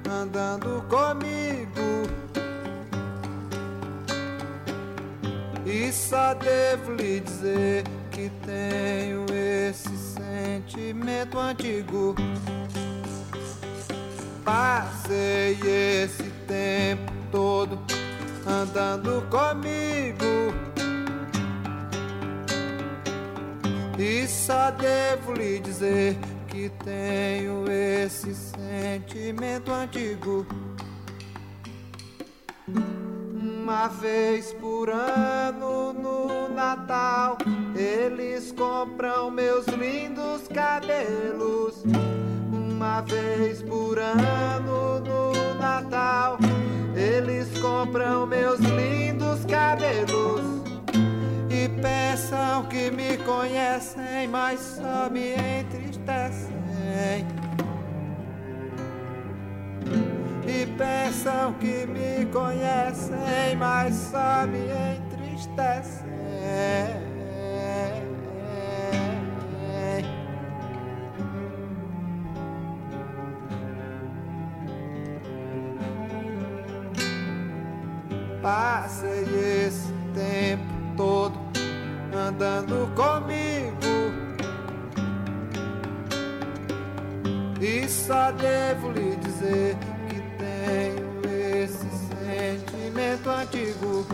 andando 0.08 0.84
comigo. 0.88 1.70
E 5.64 5.92
só 5.92 6.34
devo 6.34 6.92
lhe 6.94 7.20
dizer 7.20 7.84
que 8.10 8.30
tenho 8.44 9.24
esse 9.68 9.96
sentimento 9.96 11.38
antigo. 11.38 12.14
Passei 14.44 15.58
esse 15.62 16.24
tempo 16.46 17.12
todo 17.30 17.78
andando 18.46 19.22
comigo. 19.30 20.52
E 23.98 24.26
só 24.26 24.70
devo 24.70 25.34
lhe 25.34 25.60
dizer 25.60 26.16
que 26.50 26.68
tenho 26.84 27.64
esse 27.70 28.34
sentimento 28.34 29.70
antigo. 29.70 30.44
Uma 32.66 33.86
vez 33.86 34.52
por 34.54 34.90
ano 34.90 35.92
no 35.92 36.48
Natal, 36.52 37.38
eles 37.76 38.50
compram 38.52 39.30
meus 39.30 39.64
lindos 39.66 40.48
cabelos. 40.48 41.84
Uma 42.52 43.00
vez 43.02 43.62
por 43.62 43.98
ano 43.98 45.00
no 45.00 45.54
Natal, 45.54 46.36
eles 46.96 47.48
compram 47.60 48.26
meus 48.26 48.58
lindos 48.58 49.44
cabelos. 49.44 50.40
E 51.48 51.68
pensam 51.80 52.64
que 52.64 52.90
me 52.90 53.16
conhecem, 53.18 54.26
mas 54.28 54.58
só 54.60 55.08
me 55.08 55.34
E 60.46 60.66
pensam 60.76 61.52
que 61.54 61.86
me 61.86 62.26
conhecem, 62.26 63.56
mas 63.56 63.94
só 63.94 64.46
me 64.46 64.58
entristecem. 64.96 66.10
Passei 78.42 79.24
esse 79.66 79.92
tempo 80.14 80.64
todo 80.96 81.38
andando 82.12 82.90
comigo. 82.96 83.89
E 87.60 87.86
só 87.86 88.32
devo 88.32 88.90
lhe 88.90 89.16
dizer 89.16 89.76
que 90.08 90.20
tenho 90.38 91.62
esse 91.62 91.86
sentimento 92.08 93.28
antigo. 93.28 94.06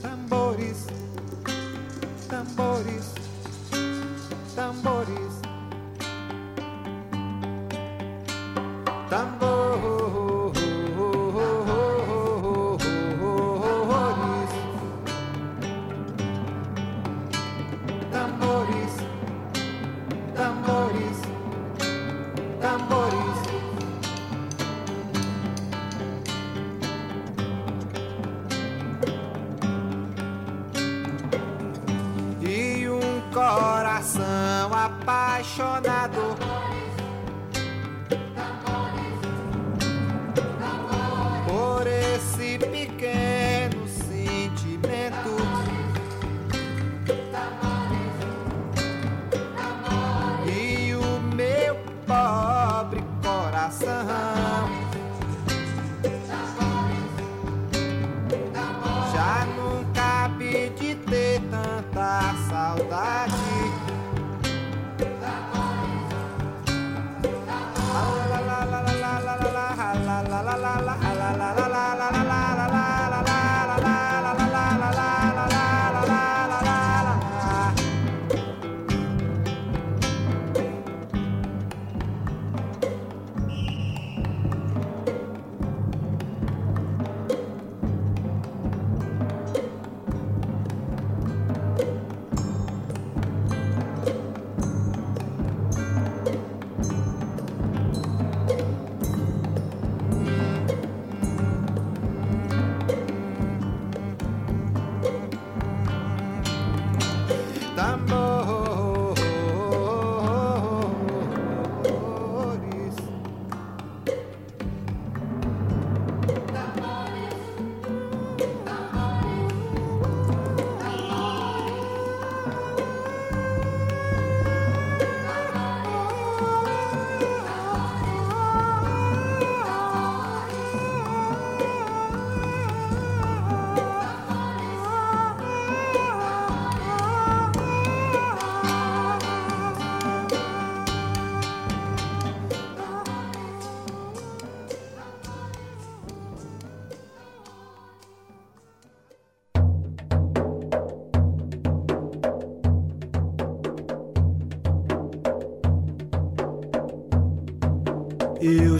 Tambores, 0.00 0.86
tambores, 2.30 3.14
tambores, 4.56 5.40
tambores. 9.10 10.21
Apaixonado. 35.52 35.91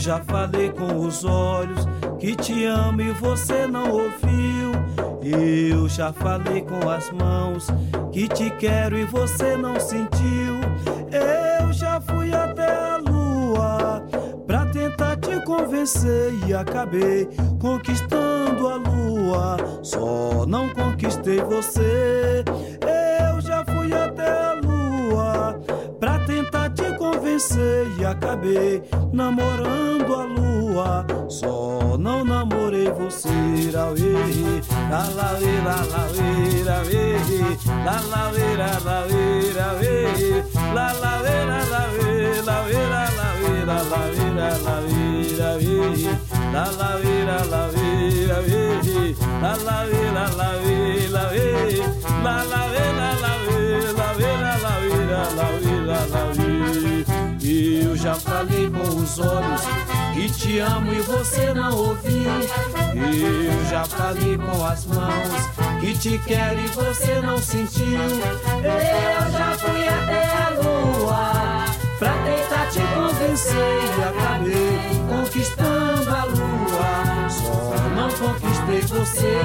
Já 0.02 0.18
falei 0.18 0.68
com 0.68 1.06
os 1.06 1.24
olhos 1.24 1.86
que 2.18 2.34
te 2.34 2.64
amo 2.64 3.00
e 3.00 3.12
você 3.12 3.68
não 3.68 3.88
ouviu. 3.88 4.72
Eu 5.22 5.88
já 5.88 6.12
falei 6.12 6.60
com 6.62 6.90
as 6.90 7.08
mãos 7.12 7.68
que 8.10 8.26
te 8.26 8.50
quero 8.50 8.98
e 8.98 9.04
você 9.04 9.56
não 9.56 9.78
sentiu. 9.78 10.58
Eu 11.60 11.72
já 11.72 12.00
fui 12.00 12.34
até 12.34 12.66
a 12.66 12.96
lua 12.96 14.02
pra 14.44 14.66
tentar 14.66 15.18
te 15.18 15.40
convencer 15.44 16.34
e 16.48 16.52
acabei 16.52 17.28
conquistando 17.60 18.68
a 18.68 18.74
lua. 18.74 19.56
Só 19.84 20.44
não 20.48 20.68
conquistei 20.70 21.40
você. 21.42 22.42
Eu 23.30 23.40
já 23.40 23.64
fui 23.66 23.92
até 23.94 24.28
a 24.28 24.54
lua 24.54 25.60
pra 26.00 26.18
tentar 26.26 26.70
te 26.70 26.92
convencer 26.98 27.86
e 28.00 28.04
acabei 28.04 28.82
namorando 29.12 29.81
la 34.00 35.02
la 35.16 35.28
li 35.40 35.54
la 35.66 35.76
la 35.92 36.02
li 36.16 36.62
la 36.64 36.78
li 36.88 37.04
la 37.86 37.96
la 38.12 38.22
li 38.34 38.48
la 38.60 38.70
la 38.86 38.98
li 39.10 39.52
la 39.58 39.68
li 39.80 39.96
la 40.76 40.86
la 41.02 41.12
li 41.24 41.36
la 41.50 41.60
la 41.72 41.82
li 41.96 42.10
la 42.46 42.56
li 42.68 42.80
la 42.92 43.04
la 43.18 43.28
li 43.40 43.52
la 43.68 43.78
la 43.90 44.00
li 44.14 44.26
la 44.38 44.50
la 44.64 44.76
li 44.86 45.36
la 45.38 45.50
li 45.56 45.76
la 46.54 46.64
la 46.78 46.90
li 47.02 47.16
la 47.28 47.38
la 47.52 47.62
li 47.74 47.90
la 48.30 48.38
li 48.46 48.62
la 49.42 49.52
la 49.66 49.78
li 49.90 50.02
la 50.16 50.26
la 50.38 50.50
li 50.64 50.78
la 51.14 51.24
li 51.34 51.48
la 52.24 52.36
la 52.52 52.60
li 52.72 52.84
la 52.98 53.10
la 53.22 53.32
li 53.44 53.60
la 53.98 54.08
li 54.18 54.30
la 54.42 54.54
la 55.36 55.46
li 55.62 55.76
la 55.88 56.00
la 56.14 56.24
li 56.38 56.51
já 58.02 58.16
falei 58.16 58.68
com 58.68 58.96
os 58.96 59.20
olhos 59.20 59.62
que 60.12 60.28
te 60.28 60.58
amo 60.58 60.92
e 60.92 61.00
você 61.02 61.54
não 61.54 61.72
ouviu. 61.72 62.32
Eu 62.96 63.64
já 63.70 63.84
falei 63.84 64.36
com 64.36 64.66
as 64.66 64.86
mãos 64.86 65.78
que 65.80 65.96
te 65.96 66.18
quero 66.26 66.58
e 66.58 66.66
você 66.66 67.20
não 67.20 67.38
sentiu. 67.38 67.86
Eu 67.86 69.30
já 69.30 69.56
fui 69.56 69.86
até 69.86 70.26
a 70.34 70.50
lua 70.50 71.64
pra 72.00 72.12
tentar 72.24 72.66
te 72.70 72.80
convencer 72.92 73.54
e 73.56 74.02
acabei 74.02 74.80
conquistando 75.08 76.10
a 76.10 76.24
lua. 76.24 77.30
Só 77.30 77.88
não 77.94 78.10
conquistei 78.10 78.80
você. 78.80 79.38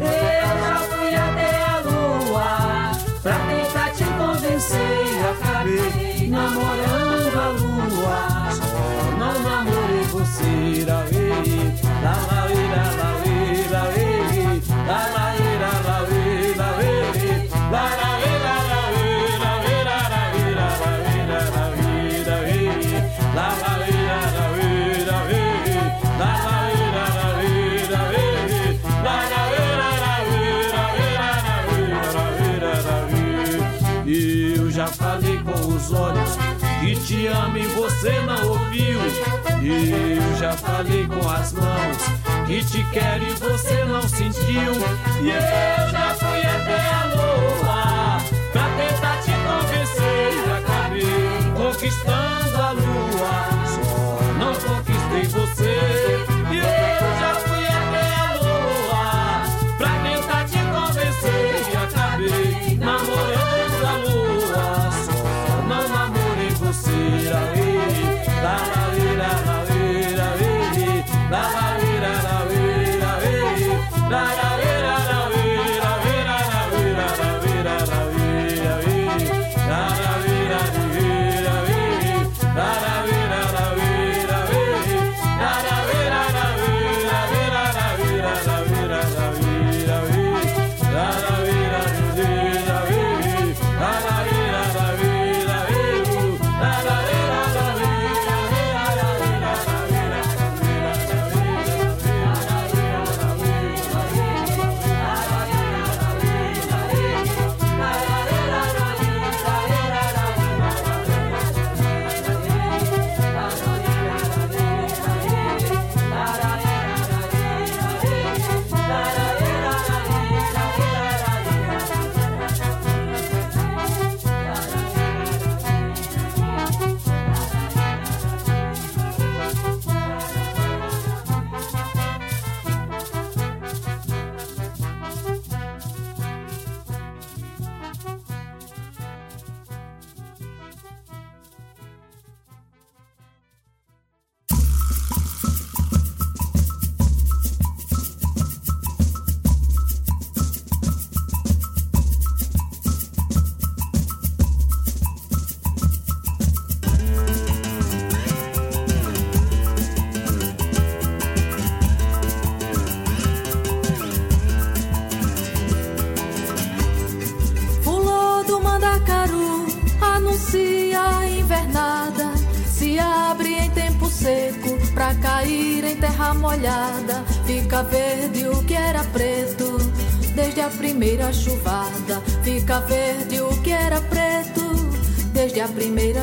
Eu 0.00 0.58
já 0.58 0.76
fui 0.90 1.14
até 1.14 1.62
a 1.62 1.80
lua 1.84 2.90
pra 3.22 3.38
tentar 3.46 3.90
te 3.90 4.04
convencer 4.18 5.06
e 5.06 5.20
acabei 5.24 6.28
namorando. 6.28 6.85
mama. 9.46 9.75
Eu 39.68 40.36
já 40.38 40.52
falei 40.52 41.08
com 41.08 41.28
as 41.28 41.52
mãos 41.52 41.96
que 42.46 42.64
te 42.64 42.84
quero 42.92 43.24
e 43.24 43.32
você 43.34 43.84
não 43.84 44.00
sentiu. 44.02 44.72
E 45.20 45.28
eu 45.28 45.90
já 45.90 46.14
fui 46.14 46.38
até 46.38 46.78
a 46.88 47.04
lua 47.06 48.18
pra 48.52 48.68
tentar 48.76 49.16
te 49.22 49.32
convencer 49.32 50.26
acabei 50.56 51.04
conquistando 51.56 52.56
a 52.56 52.70
lua. 52.70 53.46
Só 53.66 54.22
não 54.38 54.54
conquistei 54.54 55.24
você. 55.24 56.15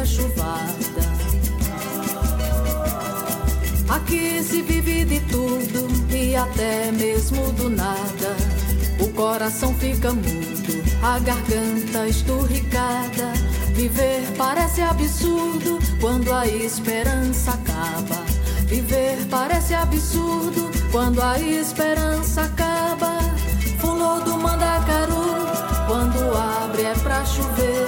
Chuvada. 0.05 1.03
Aqui 3.89 4.43
se 4.43 4.61
vive 4.61 5.05
de 5.05 5.19
tudo 5.21 5.87
e 6.13 6.35
até 6.35 6.91
mesmo 6.91 7.51
do 7.53 7.69
nada. 7.69 8.35
O 8.99 9.09
coração 9.09 9.73
fica 9.75 10.11
mudo, 10.11 10.83
a 11.01 11.19
garganta 11.19 12.07
esturricada. 12.07 13.33
Viver 13.73 14.21
parece 14.37 14.81
absurdo 14.81 15.79
quando 15.99 16.31
a 16.31 16.47
esperança 16.47 17.51
acaba. 17.51 18.23
Viver 18.67 19.17
parece 19.29 19.73
absurdo 19.73 20.71
quando 20.91 21.21
a 21.21 21.39
esperança 21.39 22.43
acaba. 22.43 23.17
Fulô 23.79 24.19
do 24.21 24.37
mandacaru, 24.37 25.45
quando 25.87 26.37
abre 26.37 26.83
é 26.83 26.93
pra 26.93 27.25
chover. 27.25 27.82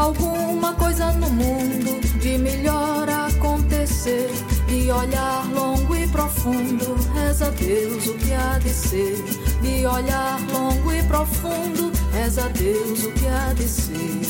Alguma 0.00 0.72
coisa 0.74 1.12
no 1.12 1.28
mundo 1.30 2.00
de 2.20 2.38
melhor 2.38 3.08
acontecer. 3.08 4.30
De 4.66 4.90
olhar 4.90 5.46
longo 5.52 5.94
e 5.94 6.06
profundo, 6.08 6.96
reza 7.14 7.50
Deus 7.50 8.06
o 8.06 8.14
que 8.14 8.32
há 8.32 8.58
de 8.58 8.70
ser. 8.70 9.16
De 9.60 9.86
olhar 9.86 10.40
longo 10.52 10.92
e 10.92 11.02
profundo, 11.04 11.92
reza 12.12 12.48
Deus 12.50 13.04
o 13.04 13.12
que 13.12 13.26
há 13.26 13.52
de 13.52 13.68
ser. 13.68 14.20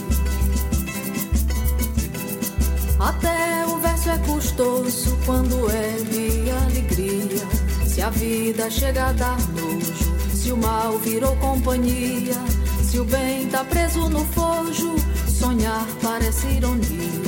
Até 2.98 3.66
o 3.66 3.78
verso 3.78 4.10
é 4.10 4.18
custoso 4.18 5.18
quando 5.24 5.70
é 5.70 5.96
de 6.10 6.50
alegria. 6.50 7.46
Se 7.86 8.02
a 8.02 8.10
vida 8.10 8.70
chega 8.70 9.06
a 9.06 9.12
dar 9.12 9.38
nojo, 9.52 10.16
se 10.34 10.52
o 10.52 10.56
mal 10.56 10.98
virou 10.98 11.34
companhia, 11.36 12.34
se 12.82 12.98
o 12.98 13.04
bem 13.04 13.46
tá 13.48 13.64
preso 13.64 14.08
no 14.08 14.24
fojo, 14.26 14.94
sonhar 15.40 15.86
parece 16.02 16.46
ironia. 16.48 17.22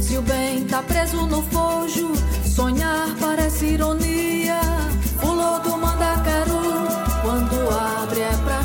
Se 0.00 0.16
o 0.18 0.22
bem 0.22 0.64
tá 0.64 0.82
preso 0.82 1.26
no 1.26 1.42
fojo, 1.42 2.12
sonhar 2.44 3.08
parece 3.20 3.66
ironia. 3.66 4.60
Pulou 5.20 5.60
do 5.60 5.78
mandacaru, 5.78 6.88
quando 7.22 7.54
abre 7.70 8.20
é 8.20 8.36
pra 8.44 8.61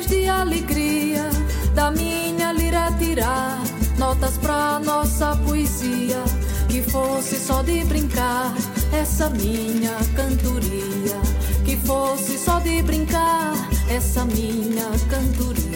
cantigas 0.00 0.06
de 0.06 0.28
alegria, 0.28 1.30
da 1.74 1.90
minha 1.90 2.52
lira 2.52 2.90
tirar 2.98 3.60
notas 3.98 4.36
pra 4.38 4.80
nossa 4.80 5.36
poesia, 5.36 6.22
que 6.68 6.82
fosse 6.82 7.36
só 7.36 7.62
de 7.62 7.84
brincar 7.84 8.52
essa 8.92 9.28
minha 9.30 9.94
cantoria, 10.14 11.20
que 11.64 11.76
fosse 11.76 12.38
só 12.38 12.58
de 12.60 12.82
brincar 12.82 13.52
essa 13.88 14.24
minha 14.24 14.86
cantoria. 15.08 15.70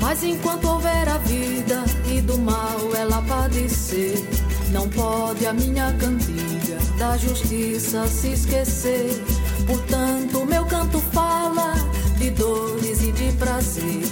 Mas 0.00 0.22
enquanto 0.24 0.68
houver 0.68 1.08
a 1.08 1.18
vida 1.18 1.84
e 2.06 2.20
do 2.20 2.38
mal 2.38 2.94
ela 2.96 3.22
padecer, 3.22 4.22
não 4.70 4.88
pode 4.88 5.46
a 5.46 5.52
minha 5.52 5.92
cantiga 5.94 6.78
da 6.98 7.16
justiça 7.16 8.06
se 8.06 8.32
esquecer. 8.32 9.31
Portanto, 9.66 10.44
meu 10.46 10.64
canto 10.66 10.98
fala 11.12 11.74
de 12.18 12.30
dores 12.30 13.02
e 13.02 13.12
de 13.12 13.32
prazer. 13.32 14.04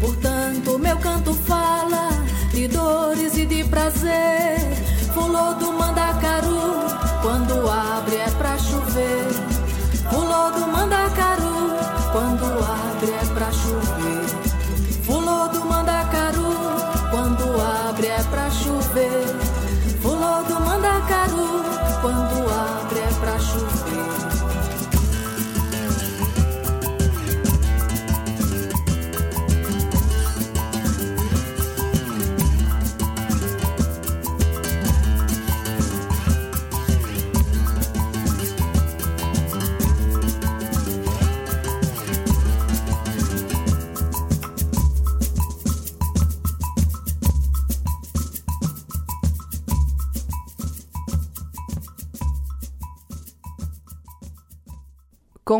Portanto, 0.00 0.78
meu 0.78 0.96
canto 0.98 1.34
fala 1.34 1.81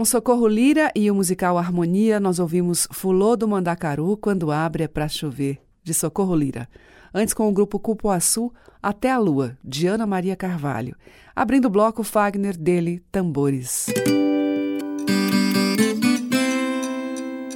Com 0.03 0.07
Socorro 0.07 0.49
Lira 0.49 0.91
e 0.97 1.09
o 1.09 1.15
musical 1.15 1.57
Harmonia, 1.57 2.19
nós 2.19 2.41
ouvimos 2.41 2.89
Fulô 2.91 3.37
do 3.37 3.47
Mandacaru 3.47 4.17
quando 4.17 4.51
abre 4.51 4.83
é 4.83 4.89
pra 4.89 5.07
chover, 5.07 5.61
de 5.85 5.95
Socorro 5.95 6.35
Lira. 6.35 6.69
Antes 7.15 7.33
com 7.33 7.49
o 7.49 7.53
grupo 7.53 7.79
Cupuaçu, 7.79 8.53
Até 8.83 9.13
a 9.13 9.19
Lua, 9.19 9.57
de 9.63 9.87
Ana 9.87 10.05
Maria 10.05 10.35
Carvalho. 10.35 10.97
Abrindo 11.37 11.67
o 11.67 11.71
bloco 11.71 12.03
Fagner 12.03 12.57
dele, 12.57 13.01
Tambores. 13.13 13.87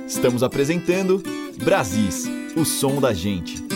Estamos 0.07 0.45
apresentando 0.45 1.21
Brasis, 1.65 2.29
o 2.57 2.65
som 2.65 3.01
da 3.01 3.13
gente. 3.13 3.76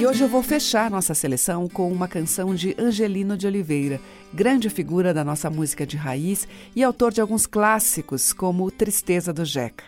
E 0.00 0.06
hoje 0.06 0.22
eu 0.22 0.28
vou 0.28 0.44
fechar 0.44 0.88
nossa 0.88 1.12
seleção 1.12 1.66
com 1.66 1.90
uma 1.90 2.06
canção 2.06 2.54
de 2.54 2.72
Angelino 2.78 3.36
de 3.36 3.48
Oliveira, 3.48 4.00
grande 4.32 4.70
figura 4.70 5.12
da 5.12 5.24
nossa 5.24 5.50
música 5.50 5.84
de 5.84 5.96
raiz 5.96 6.46
e 6.76 6.84
autor 6.84 7.12
de 7.12 7.20
alguns 7.20 7.48
clássicos, 7.48 8.32
como 8.32 8.70
Tristeza 8.70 9.32
do 9.32 9.44
Jeca. 9.44 9.82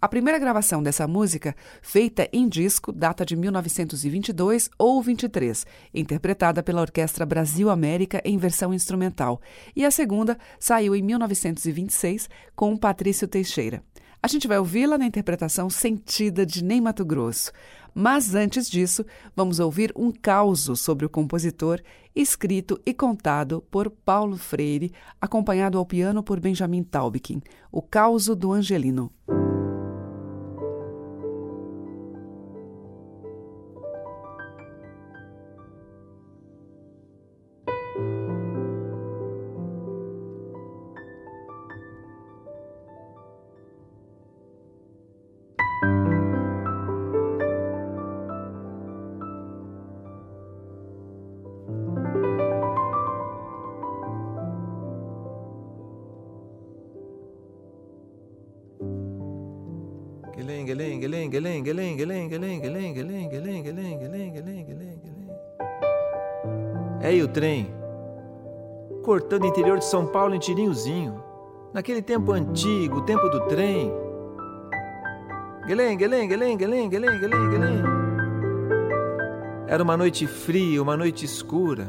A 0.00 0.08
primeira 0.08 0.38
gravação 0.38 0.82
dessa 0.82 1.06
música, 1.06 1.54
feita 1.82 2.26
em 2.32 2.48
disco, 2.48 2.90
data 2.90 3.26
de 3.26 3.36
1922 3.36 4.70
ou 4.78 5.02
23, 5.02 5.66
interpretada 5.92 6.62
pela 6.62 6.80
Orquestra 6.80 7.26
Brasil 7.26 7.68
América 7.68 8.22
em 8.24 8.38
versão 8.38 8.72
instrumental, 8.72 9.38
e 9.74 9.84
a 9.84 9.90
segunda 9.90 10.38
saiu 10.58 10.96
em 10.96 11.02
1926 11.02 12.30
com 12.54 12.74
Patrício 12.74 13.28
Teixeira. 13.28 13.82
A 14.22 14.28
gente 14.28 14.48
vai 14.48 14.58
ouvi-la 14.58 14.98
na 14.98 15.06
interpretação 15.06 15.70
sentida 15.70 16.44
de 16.44 16.64
Ney 16.64 16.80
Mato 16.80 17.04
Grosso. 17.04 17.52
Mas 17.98 18.34
antes 18.34 18.68
disso, 18.68 19.06
vamos 19.34 19.58
ouvir 19.58 19.90
um 19.96 20.12
causo 20.12 20.76
sobre 20.76 21.06
o 21.06 21.08
compositor, 21.08 21.80
escrito 22.14 22.78
e 22.84 22.92
contado 22.92 23.64
por 23.70 23.88
Paulo 23.88 24.36
Freire, 24.36 24.92
acompanhado 25.18 25.78
ao 25.78 25.86
piano 25.86 26.22
por 26.22 26.38
Benjamin 26.38 26.82
Taubkin, 26.82 27.40
o 27.72 27.80
causo 27.80 28.36
do 28.36 28.52
Angelino. 28.52 29.10
Interior 69.76 69.78
de 69.78 69.84
São 69.84 70.06
Paulo 70.06 70.34
em 70.34 70.38
tirinhozinho, 70.38 71.22
naquele 71.72 72.02
tempo 72.02 72.32
antigo, 72.32 72.98
o 72.98 73.02
tempo 73.02 73.28
do 73.28 73.40
trem. 73.46 73.92
Guelém, 75.66 75.96
guelém, 75.96 76.28
guelém, 76.28 76.56
guelém, 76.56 76.88
guelém, 76.88 77.20
guelém, 77.20 77.50
guelém. 77.50 77.82
Era 79.66 79.82
uma 79.82 79.96
noite 79.96 80.26
fria, 80.26 80.82
uma 80.82 80.96
noite 80.96 81.24
escura. 81.24 81.88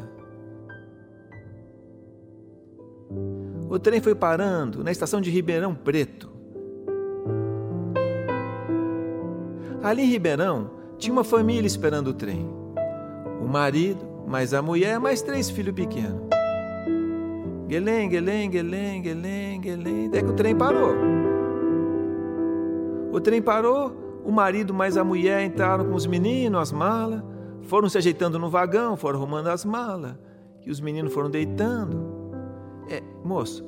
O 3.70 3.78
trem 3.78 4.02
foi 4.02 4.16
parando 4.16 4.84
na 4.84 4.92
estação 4.92 5.22
de 5.22 5.30
Ribeirão 5.30 5.76
Preto. 5.76 6.32
Ali 9.84 10.04
em 10.04 10.08
Ribeirão 10.08 10.72
tinha 10.98 11.14
uma 11.14 11.24
família 11.24 11.68
esperando 11.68 12.08
o 12.08 12.14
trem. 12.14 12.50
O 13.40 13.48
marido, 13.48 14.04
mais 14.28 14.54
a 14.54 14.62
mulher, 14.62 15.00
mais 15.00 15.22
três 15.22 15.50
filhos 15.50 15.76
pequenos. 15.76 16.27
Guelém, 17.68 18.08
guelém, 18.08 18.50
guelém, 18.50 19.02
guelém, 19.02 19.60
guelém. 19.60 20.08
Até 20.08 20.22
que 20.22 20.30
o 20.30 20.34
trem 20.34 20.56
parou. 20.56 20.96
O 23.12 23.20
trem 23.20 23.42
parou, 23.42 24.22
o 24.24 24.32
marido 24.32 24.74
mais 24.74 24.96
a 24.96 25.04
mulher 25.04 25.44
entraram 25.44 25.86
com 25.86 25.96
os 25.96 26.06
meninos, 26.06 26.62
as 26.62 26.72
malas, 26.72 27.22
foram 27.64 27.90
se 27.90 27.98
ajeitando 27.98 28.40
no 28.40 28.50
vagão, 28.50 28.96
foram 28.96 29.20
arrumando 29.20 29.48
as 29.48 29.66
malas, 29.66 30.16
e 30.66 30.72
os 30.72 30.80
meninos 30.80 31.14
foram 31.14 31.30
deitando. 31.30 32.32
É, 32.90 33.02
moço, 33.24 33.66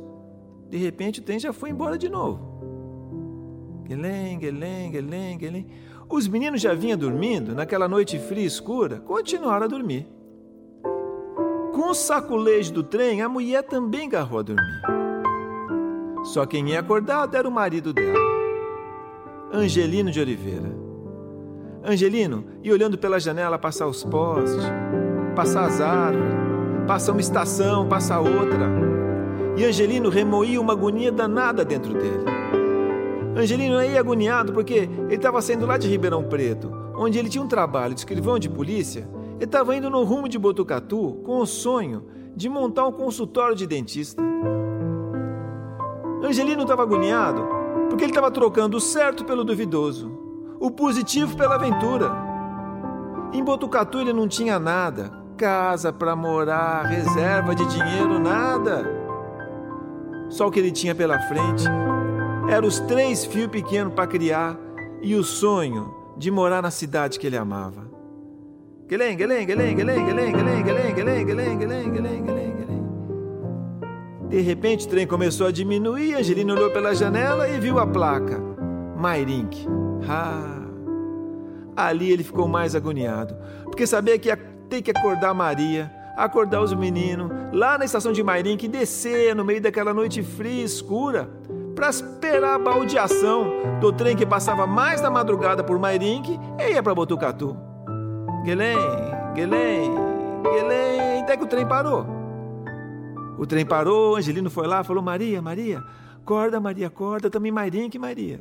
de 0.69 0.77
repente 0.77 1.19
o 1.19 1.23
trem 1.23 1.39
já 1.39 1.51
foi 1.51 1.69
embora 1.69 1.97
de 1.97 2.07
novo. 2.07 3.83
Guelém, 3.83 4.39
guelém, 4.39 4.91
guelém, 4.91 5.37
guelém. 5.37 5.67
Os 6.07 6.27
meninos 6.27 6.61
já 6.61 6.73
vinham 6.73 6.97
dormindo, 6.97 7.53
naquela 7.53 7.87
noite 7.87 8.17
fria 8.17 8.43
e 8.43 8.47
escura, 8.47 8.99
continuaram 8.99 9.65
a 9.65 9.67
dormir. 9.67 10.07
Com 11.79 11.91
o 11.91 11.93
saculejo 11.93 12.73
do 12.73 12.83
trem, 12.83 13.21
a 13.21 13.29
mulher 13.29 13.63
também 13.63 14.09
garrou 14.09 14.39
a 14.39 14.41
dormir. 14.41 14.81
Só 16.25 16.45
quem 16.45 16.71
ia 16.71 16.81
acordado 16.81 17.37
era 17.37 17.47
o 17.47 17.51
marido 17.51 17.93
dela, 17.93 18.19
Angelino 19.49 20.11
de 20.11 20.19
Oliveira. 20.19 20.75
Angelino 21.81 22.43
ia 22.61 22.73
olhando 22.73 22.97
pela 22.97 23.17
janela 23.17 23.57
passar 23.57 23.87
os 23.87 24.03
postes, 24.03 24.61
passar 25.37 25.67
as 25.67 25.79
árvores, 25.79 26.33
passar 26.85 27.13
uma 27.13 27.21
estação, 27.21 27.87
passar 27.87 28.19
outra. 28.19 28.67
E 29.55 29.63
Angelino 29.63 30.09
remoía 30.09 30.59
uma 30.59 30.73
agonia 30.73 31.13
danada 31.13 31.63
dentro 31.63 31.93
dele. 31.93 32.25
Angelino 33.37 33.81
ia 33.81 34.01
agoniado 34.01 34.51
porque 34.51 34.89
ele 35.07 35.15
estava 35.15 35.41
saindo 35.41 35.65
lá 35.65 35.77
de 35.77 35.87
Ribeirão 35.87 36.25
Preto, 36.25 36.69
onde 36.93 37.17
ele 37.17 37.29
tinha 37.29 37.41
um 37.41 37.47
trabalho 37.47 37.93
de 37.93 38.01
escrivão 38.01 38.37
de 38.37 38.49
polícia. 38.49 39.07
Estava 39.39 39.75
indo 39.75 39.89
no 39.89 40.03
rumo 40.03 40.27
de 40.27 40.37
Botucatu 40.37 41.21
com 41.23 41.39
o 41.39 41.45
sonho 41.45 42.05
de 42.35 42.49
montar 42.49 42.85
um 42.85 42.91
consultório 42.91 43.55
de 43.55 43.65
dentista. 43.65 44.21
Angelino 46.21 46.63
estava 46.63 46.83
agoniado 46.83 47.47
porque 47.89 48.03
ele 48.03 48.11
estava 48.11 48.29
trocando 48.29 48.77
o 48.77 48.81
certo 48.81 49.23
pelo 49.23 49.43
duvidoso, 49.43 50.11
o 50.59 50.69
positivo 50.69 51.35
pela 51.37 51.55
aventura. 51.55 52.11
Em 53.33 53.43
Botucatu 53.43 53.99
ele 53.99 54.11
não 54.11 54.27
tinha 54.27 54.59
nada, 54.59 55.11
casa 55.37 55.93
para 55.93 56.15
morar, 56.15 56.83
reserva 56.83 57.55
de 57.55 57.65
dinheiro, 57.65 58.19
nada. 58.19 58.83
Só 60.29 60.47
o 60.47 60.51
que 60.51 60.59
ele 60.59 60.71
tinha 60.71 60.93
pela 60.93 61.17
frente 61.21 61.63
eram 62.49 62.67
os 62.67 62.79
três 62.81 63.25
filhos 63.25 63.49
pequenos 63.49 63.93
para 63.93 64.05
criar 64.05 64.57
e 65.01 65.15
o 65.15 65.23
sonho 65.23 65.93
de 66.17 66.29
morar 66.29 66.61
na 66.61 66.71
cidade 66.71 67.17
que 67.17 67.25
ele 67.25 67.37
amava. 67.37 67.88
Guelém, 68.89 69.15
guelém, 69.15 69.45
guelém, 69.45 69.75
guelém, 69.75 70.03
guelém, 70.03 70.33
guelém, 70.33 70.63
guelém, 70.63 70.95
guelém, 70.95 71.57
guelém, 71.59 71.91
guelém, 71.91 72.23
guelém. 72.23 72.49
De 74.27 74.41
repente 74.41 74.87
o 74.87 74.89
trem 74.89 75.05
começou 75.05 75.45
a 75.45 75.51
diminuir, 75.51 76.15
Angelina 76.15 76.55
olhou 76.55 76.71
pela 76.71 76.95
janela 76.95 77.47
e 77.47 77.59
viu 77.59 77.77
a 77.77 77.85
placa. 77.85 78.41
Mairink. 78.97 79.67
Ah. 80.09 80.63
Ali 81.77 82.11
ele 82.11 82.23
ficou 82.23 82.47
mais 82.47 82.73
agoniado, 82.73 83.35
porque 83.63 83.85
sabia 83.85 84.17
que 84.17 84.29
ia 84.29 84.37
ter 84.67 84.81
que 84.81 84.89
acordar 84.89 85.35
Maria, 85.35 85.91
acordar 86.17 86.59
os 86.63 86.73
meninos, 86.73 87.31
lá 87.53 87.77
na 87.77 87.85
estação 87.85 88.11
de 88.11 88.23
Mairink, 88.23 88.67
descer 88.67 89.35
no 89.35 89.45
meio 89.45 89.61
daquela 89.61 89.93
noite 89.93 90.23
fria 90.23 90.61
e 90.61 90.63
escura 90.63 91.29
para 91.75 91.89
esperar 91.89 92.55
a 92.55 92.59
baldeação 92.59 93.79
do 93.79 93.93
trem 93.93 94.15
que 94.15 94.25
passava 94.25 94.65
mais 94.65 94.99
da 94.99 95.11
madrugada 95.11 95.63
por 95.63 95.77
Mairink 95.77 96.39
e 96.57 96.71
ia 96.71 96.81
para 96.81 96.95
Botucatu. 96.95 97.68
Guelém, 98.43 98.77
Guelém, 99.33 99.91
Guelém, 100.43 101.21
até 101.21 101.37
que 101.37 101.43
o 101.43 101.47
trem 101.47 101.67
parou. 101.67 102.05
O 103.37 103.45
trem 103.45 103.65
parou, 103.65 104.15
Angelino 104.15 104.49
foi 104.49 104.67
lá, 104.67 104.83
falou: 104.83 105.03
Maria, 105.03 105.41
Maria, 105.41 105.83
acorda, 106.21 106.59
Maria, 106.59 106.87
acorda, 106.87 107.29
também 107.29 107.51
Mairink, 107.51 107.97
Maria. 107.97 108.39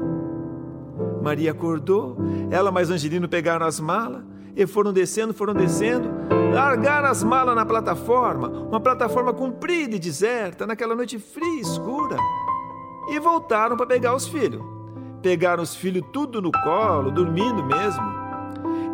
Maria 1.22 1.50
acordou, 1.50 2.16
ela 2.50 2.70
mais 2.70 2.90
Angelino 2.90 3.28
pegaram 3.28 3.66
as 3.66 3.78
malas 3.78 4.22
e 4.56 4.66
foram 4.66 4.92
descendo, 4.92 5.32
foram 5.34 5.54
descendo, 5.54 6.08
largaram 6.52 7.08
as 7.08 7.22
malas 7.22 7.54
na 7.54 7.64
plataforma, 7.64 8.48
uma 8.48 8.80
plataforma 8.80 9.32
comprida 9.32 9.94
e 9.94 9.98
deserta, 9.98 10.66
naquela 10.66 10.96
noite 10.96 11.18
fria 11.18 11.58
e 11.58 11.60
escura 11.60 12.16
e 13.08 13.18
voltaram 13.18 13.76
para 13.76 13.86
pegar 13.86 14.14
os 14.14 14.28
filhos. 14.28 14.62
Pegaram 15.22 15.62
os 15.62 15.74
filhos 15.74 16.04
tudo 16.12 16.40
no 16.40 16.52
colo, 16.52 17.10
dormindo 17.10 17.64
mesmo. 17.64 18.27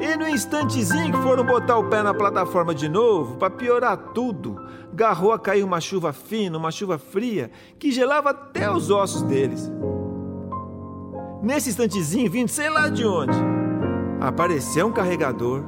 E 0.04 0.16
no 0.18 0.28
instantezinho 0.28 1.12
que 1.12 1.22
foram 1.22 1.42
botar 1.42 1.78
o 1.78 1.88
pé 1.88 2.02
na 2.02 2.12
plataforma 2.12 2.74
de 2.74 2.90
novo, 2.90 3.38
para 3.38 3.48
piorar 3.48 3.96
tudo, 4.12 4.54
garrou 4.92 5.32
a 5.32 5.38
cair 5.38 5.64
uma 5.64 5.80
chuva 5.80 6.12
fina, 6.12 6.58
uma 6.58 6.70
chuva 6.70 6.98
fria, 6.98 7.50
que 7.78 7.90
gelava 7.90 8.28
até 8.28 8.70
os 8.70 8.90
ossos 8.90 9.22
deles. 9.22 9.72
Nesse 11.42 11.70
instantezinho, 11.70 12.30
vindo 12.30 12.48
sei 12.48 12.68
lá 12.68 12.90
de 12.90 13.06
onde, 13.06 13.32
apareceu 14.20 14.86
um 14.88 14.92
carregador, 14.92 15.64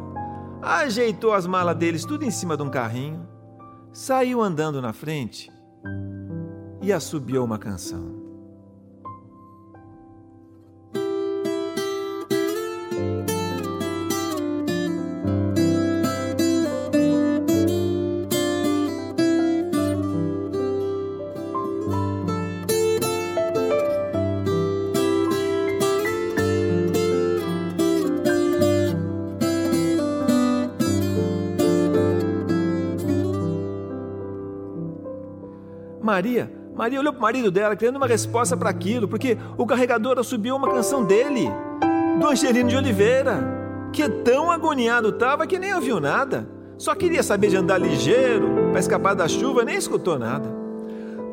ajeitou 0.61 1.32
as 1.32 1.47
malas 1.47 1.76
deles 1.76 2.05
tudo 2.05 2.22
em 2.22 2.30
cima 2.30 2.59
de 2.59 2.62
um 2.62 2.68
carrinho, 2.68 3.26
saiu 3.91 4.43
andando 4.43 4.82
na 4.82 4.93
frente 4.93 5.51
e 6.82 6.93
assobiou 6.93 7.47
uma 7.47 7.59
canção. 7.59 8.16
Maria, 36.17 36.51
Maria 36.75 36.99
olhou 36.99 37.12
para 37.12 37.19
o 37.19 37.23
marido 37.23 37.51
dela, 37.51 37.77
querendo 37.77 37.97
uma 37.97 38.07
resposta 38.07 38.57
para 38.57 38.71
aquilo, 38.71 39.07
porque 39.07 39.37
o 39.59 39.67
carregador 39.67 40.25
subiu 40.25 40.57
uma 40.57 40.73
canção 40.73 41.05
dele, 41.05 41.51
do 42.19 42.27
Angelino 42.27 42.71
de 42.71 42.77
Oliveira, 42.77 43.39
que 43.93 44.09
tão 44.09 44.51
agoniado 44.51 45.11
estava 45.11 45.47
que 45.47 45.59
nem 45.59 45.75
ouviu 45.75 46.01
nada. 46.01 46.49
Só 46.79 46.95
queria 46.95 47.23
saber 47.23 47.49
de 47.49 47.57
andar 47.59 47.77
ligeiro, 47.77 48.71
para 48.71 48.81
escapar 48.81 49.14
da 49.14 49.29
chuva, 49.29 49.62
nem 49.62 49.77
escutou 49.77 50.19
nada. 50.19 50.49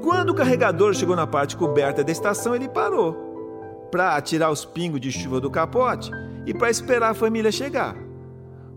Quando 0.01 0.31
o 0.31 0.35
carregador 0.35 0.93
chegou 0.93 1.15
na 1.15 1.25
parte 1.25 1.55
coberta 1.55 2.03
da 2.03 2.11
estação, 2.11 2.53
ele 2.53 2.67
parou 2.67 3.87
para 3.89 4.19
tirar 4.19 4.51
os 4.51 4.65
pingos 4.65 4.99
de 4.99 5.13
chuva 5.13 5.39
do 5.39 5.49
capote 5.49 6.11
e 6.45 6.53
para 6.53 6.69
esperar 6.69 7.11
a 7.11 7.13
família 7.13 7.53
chegar. 7.53 7.95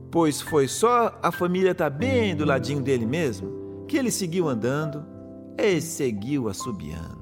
Pois 0.09 0.41
foi 0.41 0.69
só 0.69 1.19
a 1.21 1.33
família 1.33 1.73
estar 1.73 1.91
tá 1.91 1.97
bem 1.97 2.37
do 2.37 2.45
ladinho 2.45 2.81
dele 2.81 3.07
mesmo 3.07 3.85
que 3.89 3.97
ele 3.97 4.13
seguiu 4.13 4.49
andando 4.49 5.16
e 5.59 5.81
seguiu 5.81 6.49
assobiando. 6.49 7.16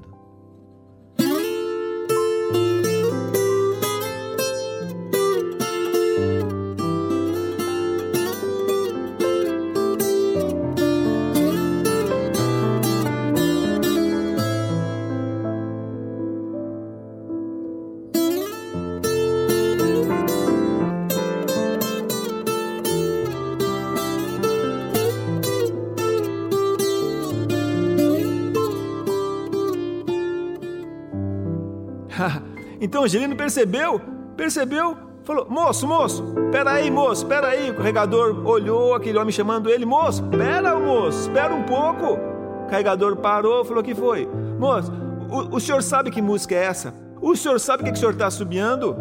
Então 32.85 33.03
Angelino 33.03 33.35
percebeu, 33.35 33.99
percebeu, 34.37 34.95
falou: 35.23 35.47
Moço, 35.49 35.87
moço, 35.87 36.23
peraí, 36.51 36.91
moço, 36.91 37.25
peraí. 37.25 37.71
O 37.71 37.73
carregador 37.73 38.47
olhou 38.47 38.93
aquele 38.93 39.17
homem 39.17 39.31
chamando 39.31 39.71
ele: 39.71 39.87
Moço, 39.87 40.23
pera, 40.25 40.75
moço, 40.75 41.21
espera 41.21 41.51
um 41.51 41.63
pouco. 41.63 42.13
O 42.13 42.67
carregador 42.69 43.15
parou, 43.15 43.65
falou: 43.65 43.81
Que 43.81 43.95
foi? 43.95 44.29
Moço, 44.59 44.93
o, 45.31 45.55
o 45.55 45.59
senhor 45.59 45.81
sabe 45.81 46.11
que 46.11 46.21
música 46.21 46.53
é 46.53 46.65
essa? 46.65 46.93
O 47.19 47.35
senhor 47.35 47.59
sabe 47.59 47.81
o 47.81 47.85
que, 47.87 47.91
que 47.91 47.97
o 47.97 47.99
senhor 47.99 48.13
está 48.13 48.29
subiando? 48.29 48.95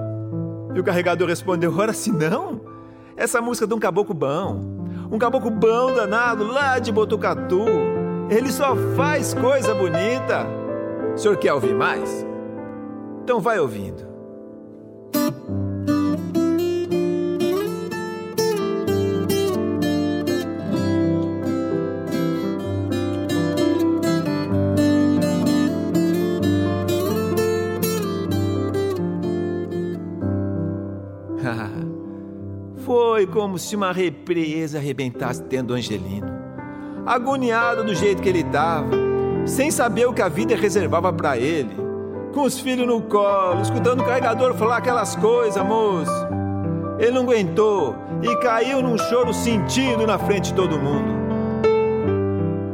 E 0.75 0.81
o 0.81 0.83
carregador 0.83 1.29
respondeu: 1.29 1.71
Ora, 1.77 1.93
se 1.93 2.11
não? 2.11 2.63
Essa 3.19 3.43
música 3.43 3.67
é 3.67 3.69
de 3.69 3.75
um 3.75 3.79
caboclo 3.79 4.15
bom. 4.15 4.63
Um 5.13 5.19
caboclo 5.19 5.51
bom 5.51 5.93
danado 5.93 6.47
lá 6.47 6.79
de 6.79 6.91
Botucatu. 6.91 7.67
Ele 8.31 8.51
só 8.51 8.75
faz 8.97 9.35
coisa 9.35 9.75
bonita. 9.75 10.47
O 11.15 11.19
senhor 11.19 11.37
quer 11.37 11.53
ouvir 11.53 11.75
mais? 11.75 12.34
Então 13.25 13.41
vai 13.41 13.59
ouvindo. 13.59 14.05
foi, 32.85 33.27
como 33.27 33.59
se 33.59 33.75
uma 33.75 33.91
represa 33.91 34.77
arrebentasse 34.77 35.43
dentro 35.45 35.69
do 35.69 35.75
Angelino. 35.77 36.31
Agoniado 37.07 37.85
do 37.85 37.95
jeito 37.95 38.21
que 38.21 38.29
ele 38.29 38.41
estava, 38.41 38.91
sem 39.47 39.71
saber 39.71 40.05
o 40.05 40.13
que 40.13 40.21
a 40.21 40.29
vida 40.29 40.55
reservava 40.55 41.11
para 41.11 41.39
ele, 41.39 41.75
com 42.35 42.43
os 42.43 42.59
filhos 42.59 42.87
no 42.87 43.01
colo, 43.01 43.63
escutando 43.63 44.01
o 44.01 44.05
carregador 44.05 44.55
falar 44.55 44.79
aquelas 44.79 45.15
coisas, 45.15 45.65
moço. 45.65 46.11
Ele 46.99 47.13
não 47.13 47.23
aguentou 47.23 47.95
e 48.23 48.37
caiu 48.39 48.83
num 48.83 48.99
choro 48.99 49.33
sentido 49.33 50.07
na 50.07 50.19
frente 50.19 50.51
de 50.51 50.55
todo 50.55 50.79
mundo. 50.79 51.15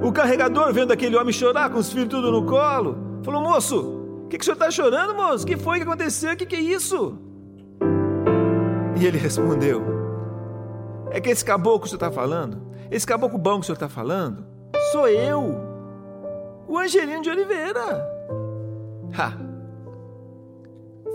O 0.02 0.10
carregador, 0.10 0.72
vendo 0.72 0.92
aquele 0.92 1.16
homem 1.16 1.32
chorar 1.32 1.70
com 1.70 1.78
os 1.78 1.92
filhos 1.92 2.08
tudo 2.08 2.32
no 2.32 2.44
colo, 2.46 2.96
falou: 3.22 3.42
Moço, 3.42 4.24
o 4.24 4.28
que, 4.28 4.38
que 4.38 4.42
o 4.42 4.44
senhor 4.44 4.54
está 4.54 4.70
chorando, 4.70 5.14
moço? 5.14 5.44
O 5.44 5.46
que 5.46 5.56
foi 5.56 5.76
que 5.78 5.84
aconteceu? 5.84 6.32
O 6.32 6.36
que, 6.36 6.46
que 6.46 6.56
é 6.56 6.60
isso? 6.60 7.18
E 8.98 9.06
ele 9.06 9.18
respondeu: 9.18 9.82
É 11.10 11.20
que 11.20 11.28
esse 11.28 11.44
caboclo 11.44 11.80
que 11.80 11.86
o 11.86 11.88
senhor 11.90 12.08
está 12.08 12.10
falando, 12.10 12.62
esse 12.90 13.06
caboclo 13.06 13.38
bom 13.38 13.54
que 13.56 13.60
o 13.60 13.64
senhor 13.64 13.74
está 13.74 13.88
falando, 13.88 14.44
sou 14.90 15.06
eu, 15.06 15.54
o 16.66 16.78
Angelino 16.78 17.22
de 17.22 17.30
Oliveira. 17.30 18.06
Ha! 19.16 19.49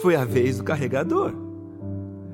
Foi 0.02 0.16
a 0.16 0.26
vez 0.26 0.58
do 0.58 0.64
carregador. 0.64 1.34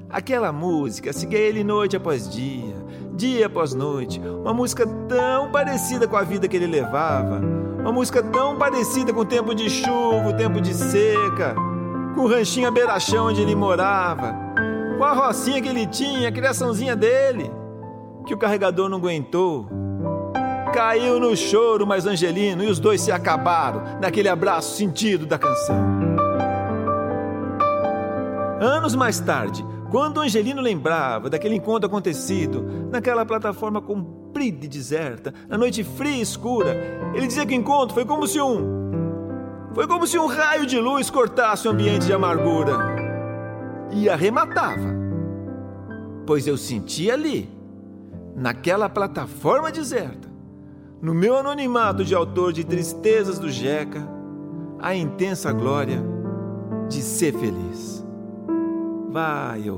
Aquela 0.09 0.51
música 0.51 1.13
seguia 1.13 1.39
ele 1.39 1.63
noite 1.63 1.95
após 1.95 2.29
dia, 2.29 2.75
dia 3.13 3.45
após 3.45 3.73
noite, 3.73 4.19
uma 4.19 4.53
música 4.53 4.85
tão 5.07 5.49
parecida 5.51 6.07
com 6.07 6.17
a 6.17 6.23
vida 6.23 6.49
que 6.49 6.57
ele 6.57 6.67
levava, 6.67 7.39
uma 7.79 7.93
música 7.93 8.21
tão 8.21 8.57
parecida 8.57 9.13
com 9.13 9.21
o 9.21 9.25
tempo 9.25 9.55
de 9.55 9.69
chuva, 9.69 10.29
o 10.29 10.33
tempo 10.33 10.59
de 10.59 10.73
seca, 10.73 11.55
com 12.13 12.21
o 12.21 12.27
ranchinho 12.27 12.67
à 12.67 12.71
beira-chão 12.71 13.27
onde 13.27 13.41
ele 13.41 13.55
morava, 13.55 14.35
com 14.97 15.03
a 15.05 15.13
rocinha 15.13 15.61
que 15.61 15.69
ele 15.69 15.87
tinha, 15.87 16.27
a 16.27 16.31
criaçãozinha 16.31 16.95
dele, 16.95 17.49
que 18.25 18.33
o 18.33 18.37
carregador 18.37 18.89
não 18.89 18.97
aguentou. 18.97 19.67
Caiu 20.73 21.19
no 21.19 21.35
choro 21.37 21.87
mais 21.87 22.05
Angelino 22.05 22.63
e 22.63 22.67
os 22.67 22.79
dois 22.79 23.01
se 23.01 23.11
acabaram 23.11 23.99
naquele 24.01 24.29
abraço 24.29 24.75
sentido 24.75 25.25
da 25.25 25.37
canção. 25.37 26.10
Anos 28.61 28.93
mais 28.93 29.19
tarde, 29.19 29.65
quando 29.89 30.21
Angelino 30.21 30.61
lembrava 30.61 31.31
daquele 31.31 31.55
encontro 31.55 31.87
acontecido 31.87 32.63
naquela 32.91 33.25
plataforma 33.25 33.81
comprida 33.81 34.63
e 34.63 34.69
deserta, 34.69 35.33
na 35.49 35.57
noite 35.57 35.83
fria 35.83 36.17
e 36.17 36.21
escura, 36.21 36.77
ele 37.15 37.25
dizia 37.25 37.43
que 37.43 37.55
o 37.55 37.57
encontro 37.57 37.95
foi 37.95 38.05
como 38.05 38.27
se 38.27 38.39
um 38.39 38.79
foi 39.73 39.87
como 39.87 40.05
se 40.05 40.19
um 40.19 40.27
raio 40.27 40.67
de 40.67 40.77
luz 40.77 41.09
cortasse 41.09 41.67
o 41.67 41.71
ambiente 41.71 42.05
de 42.05 42.13
amargura 42.13 42.77
e 43.91 44.07
arrematava. 44.07 44.93
Pois 46.27 46.45
eu 46.45 46.55
senti 46.55 47.09
ali, 47.09 47.49
naquela 48.35 48.87
plataforma 48.87 49.71
deserta, 49.71 50.29
no 51.01 51.15
meu 51.15 51.35
anonimato 51.35 52.05
de 52.05 52.13
autor 52.13 52.53
de 52.53 52.63
tristezas 52.63 53.39
do 53.39 53.49
Jeca, 53.49 54.07
a 54.79 54.93
intensa 54.93 55.51
glória 55.51 55.99
de 56.87 57.01
ser 57.01 57.33
feliz. 57.33 58.00
Vai 59.11 59.69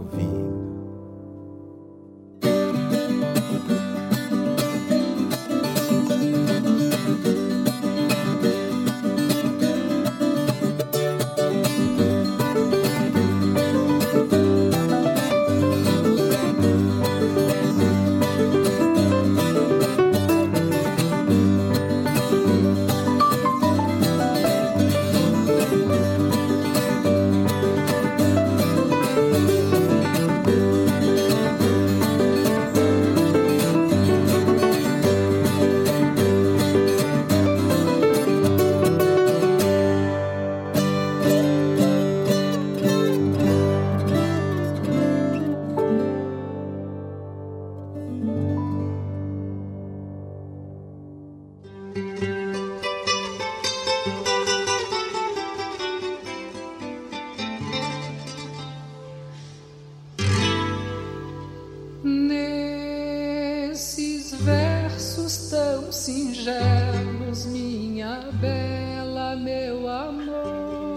tão 65.37 65.91
singelos, 65.91 67.45
minha 67.45 68.29
bela, 68.33 69.35
meu 69.35 69.87
amor. 69.87 70.95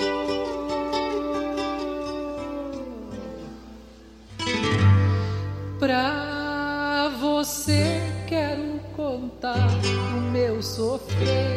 Pra 5.78 7.10
você 7.20 8.00
quero 8.26 8.80
contar 8.96 9.68
o 10.16 10.20
meu 10.32 10.62
sofrer. 10.62 11.55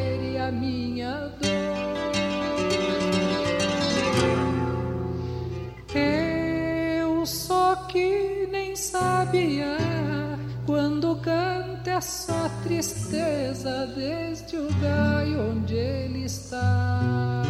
tristeza 12.80 13.88
desde 13.94 14.56
o 14.56 14.64
lugar 14.64 15.26
onde 15.52 15.76
ele 15.76 16.24
está. 16.24 17.44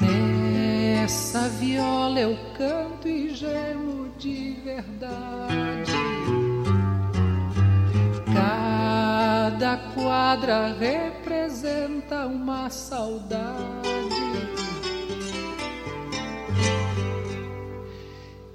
Nessa 0.00 1.50
viola 1.60 2.18
eu 2.18 2.34
canto 2.56 3.06
e 3.06 3.28
gemo 3.34 4.08
de 4.18 4.56
verdade. 4.64 5.92
Cada 8.32 9.76
quadra 9.92 10.74
representa 10.78 12.24
uma 12.24 12.70
saudade. 12.70 13.44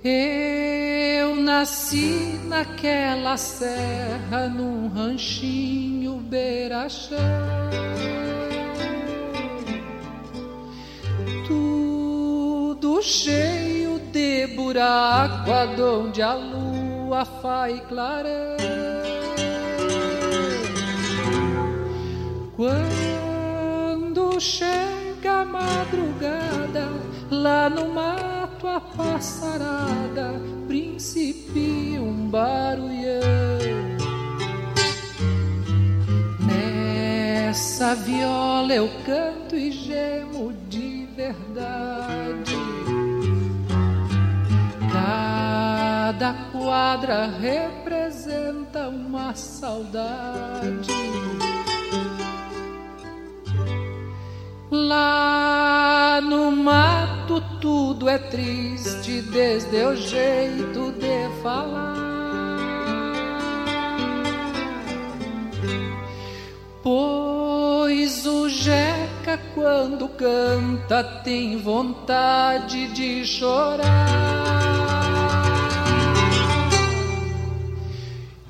E 0.04 0.79
ouvindo. 1.50 2.20
naquela 2.50 3.38
serra, 3.38 4.50
num 4.50 4.88
ranchinho 4.90 6.16
beira-chão. 6.18 7.18
Tudo 11.48 13.02
cheio 13.02 14.00
de 14.12 14.48
buraco, 14.56 15.52
aonde 15.52 16.22
a 16.22 16.34
lua 16.34 17.24
faz 17.24 17.80
clarão. 17.82 18.58
Quando 22.58 24.40
chega 24.42 25.42
a 25.42 25.46
madrugada, 25.46 26.90
lá 27.32 27.70
no 27.70 27.94
mato 27.94 28.49
a 28.68 28.80
passarada 28.80 30.34
principia 30.68 32.02
um 32.02 32.30
barulhão. 32.30 33.20
Nessa 36.40 37.96
viola 37.96 38.74
eu 38.74 38.90
canto 39.06 39.56
e 39.56 39.72
gemo 39.72 40.54
de 40.68 41.08
verdade. 41.16 42.56
Cada 44.92 46.34
quadra 46.52 47.28
representa 47.40 48.90
uma 48.90 49.34
saudade. 49.34 50.92
Lá 54.72 56.20
no 56.22 56.52
mato 56.52 57.19
tudo 57.62 58.08
é 58.08 58.18
triste 58.18 59.22
desde 59.22 59.84
o 59.84 59.96
jeito 59.96 60.94
de 60.94 61.42
falar. 61.44 62.10
Pois 66.82 68.26
o 68.26 68.48
Jeca, 68.48 69.38
quando 69.54 70.08
canta, 70.08 71.04
tem 71.04 71.58
vontade 71.58 72.88
de 72.94 73.26
chorar. 73.26 74.08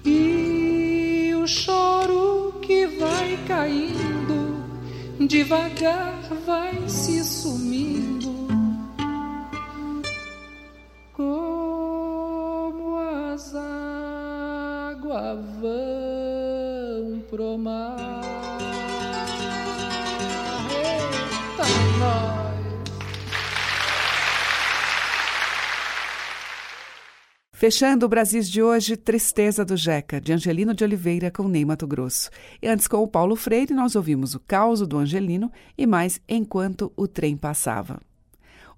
E 0.06 1.34
o 1.36 1.48
choro 1.48 2.60
que 2.62 2.86
vai 2.86 3.40
caindo, 3.48 4.64
devagar 5.20 6.20
vai 6.46 6.88
se 6.88 7.24
sumir. 7.24 7.99
Vão 17.40 17.56
pro 17.56 17.58
mar. 17.58 17.98
Eita, 20.72 21.64
nós. 22.00 22.50
Fechando 27.54 28.06
o 28.06 28.10
Brasis 28.10 28.50
de 28.50 28.62
hoje, 28.62 28.96
Tristeza 28.96 29.66
do 29.66 29.76
Jeca, 29.76 30.22
de 30.22 30.32
Angelino 30.32 30.74
de 30.74 30.84
Oliveira 30.84 31.30
com 31.30 31.48
Ney 31.48 31.66
Mato 31.66 31.88
Grosso. 31.88 32.30
E 32.62 32.68
antes, 32.68 32.88
com 32.88 32.98
o 32.98 33.08
Paulo 33.08 33.36
Freire, 33.36 33.74
nós 33.74 33.96
ouvimos 33.96 34.34
o 34.34 34.40
Causo 34.40 34.88
do 34.88 34.98
Angelino 34.98 35.52
e 35.78 35.86
mais 35.86 36.22
Enquanto 36.28 36.92
o 36.96 37.08
Trem 37.08 37.36
Passava. 37.36 38.00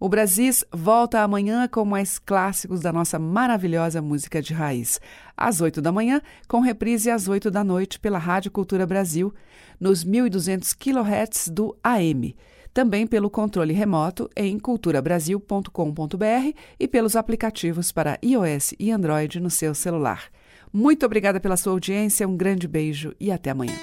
O 0.01 0.09
Brasis 0.09 0.65
volta 0.73 1.21
amanhã 1.21 1.67
com 1.67 1.85
mais 1.85 2.17
clássicos 2.17 2.81
da 2.81 2.91
nossa 2.91 3.19
maravilhosa 3.19 4.01
música 4.01 4.41
de 4.41 4.51
raiz. 4.51 4.99
Às 5.37 5.61
8 5.61 5.79
da 5.79 5.91
manhã, 5.91 6.19
com 6.47 6.59
reprise 6.59 7.11
às 7.11 7.27
8 7.27 7.51
da 7.51 7.63
noite 7.63 7.99
pela 7.99 8.17
Rádio 8.17 8.49
Cultura 8.49 8.87
Brasil, 8.87 9.31
nos 9.79 10.03
1.200 10.03 10.75
kHz 10.75 11.49
do 11.49 11.77
AM 11.83 12.35
também 12.73 13.05
pelo 13.05 13.29
controle 13.29 13.73
remoto 13.73 14.27
em 14.35 14.57
culturabrasil.com.br 14.57 16.57
e 16.79 16.87
pelos 16.87 17.15
aplicativos 17.15 17.91
para 17.91 18.17
iOS 18.23 18.73
e 18.79 18.91
Android 18.91 19.39
no 19.39 19.51
seu 19.51 19.75
celular. 19.75 20.31
Muito 20.73 21.05
obrigada 21.05 21.39
pela 21.39 21.57
sua 21.57 21.73
audiência, 21.73 22.27
um 22.27 22.35
grande 22.35 22.67
beijo 22.67 23.13
e 23.19 23.31
até 23.31 23.51
amanhã. 23.51 23.77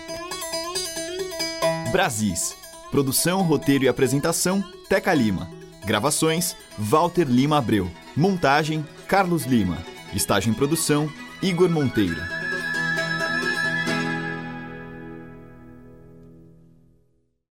Brasis. 1.92 2.56
Produção, 2.90 3.42
roteiro 3.42 3.84
e 3.84 3.88
apresentação: 3.88 4.64
Teca 4.88 5.14
Lima. 5.14 5.57
Gravações: 5.88 6.54
Walter 6.76 7.24
Lima 7.24 7.56
Abreu. 7.56 7.90
Montagem: 8.14 8.84
Carlos 9.08 9.46
Lima. 9.46 9.78
Estágio 10.14 10.50
em 10.50 10.54
produção: 10.54 11.10
Igor 11.40 11.70
Monteiro. 11.70 12.37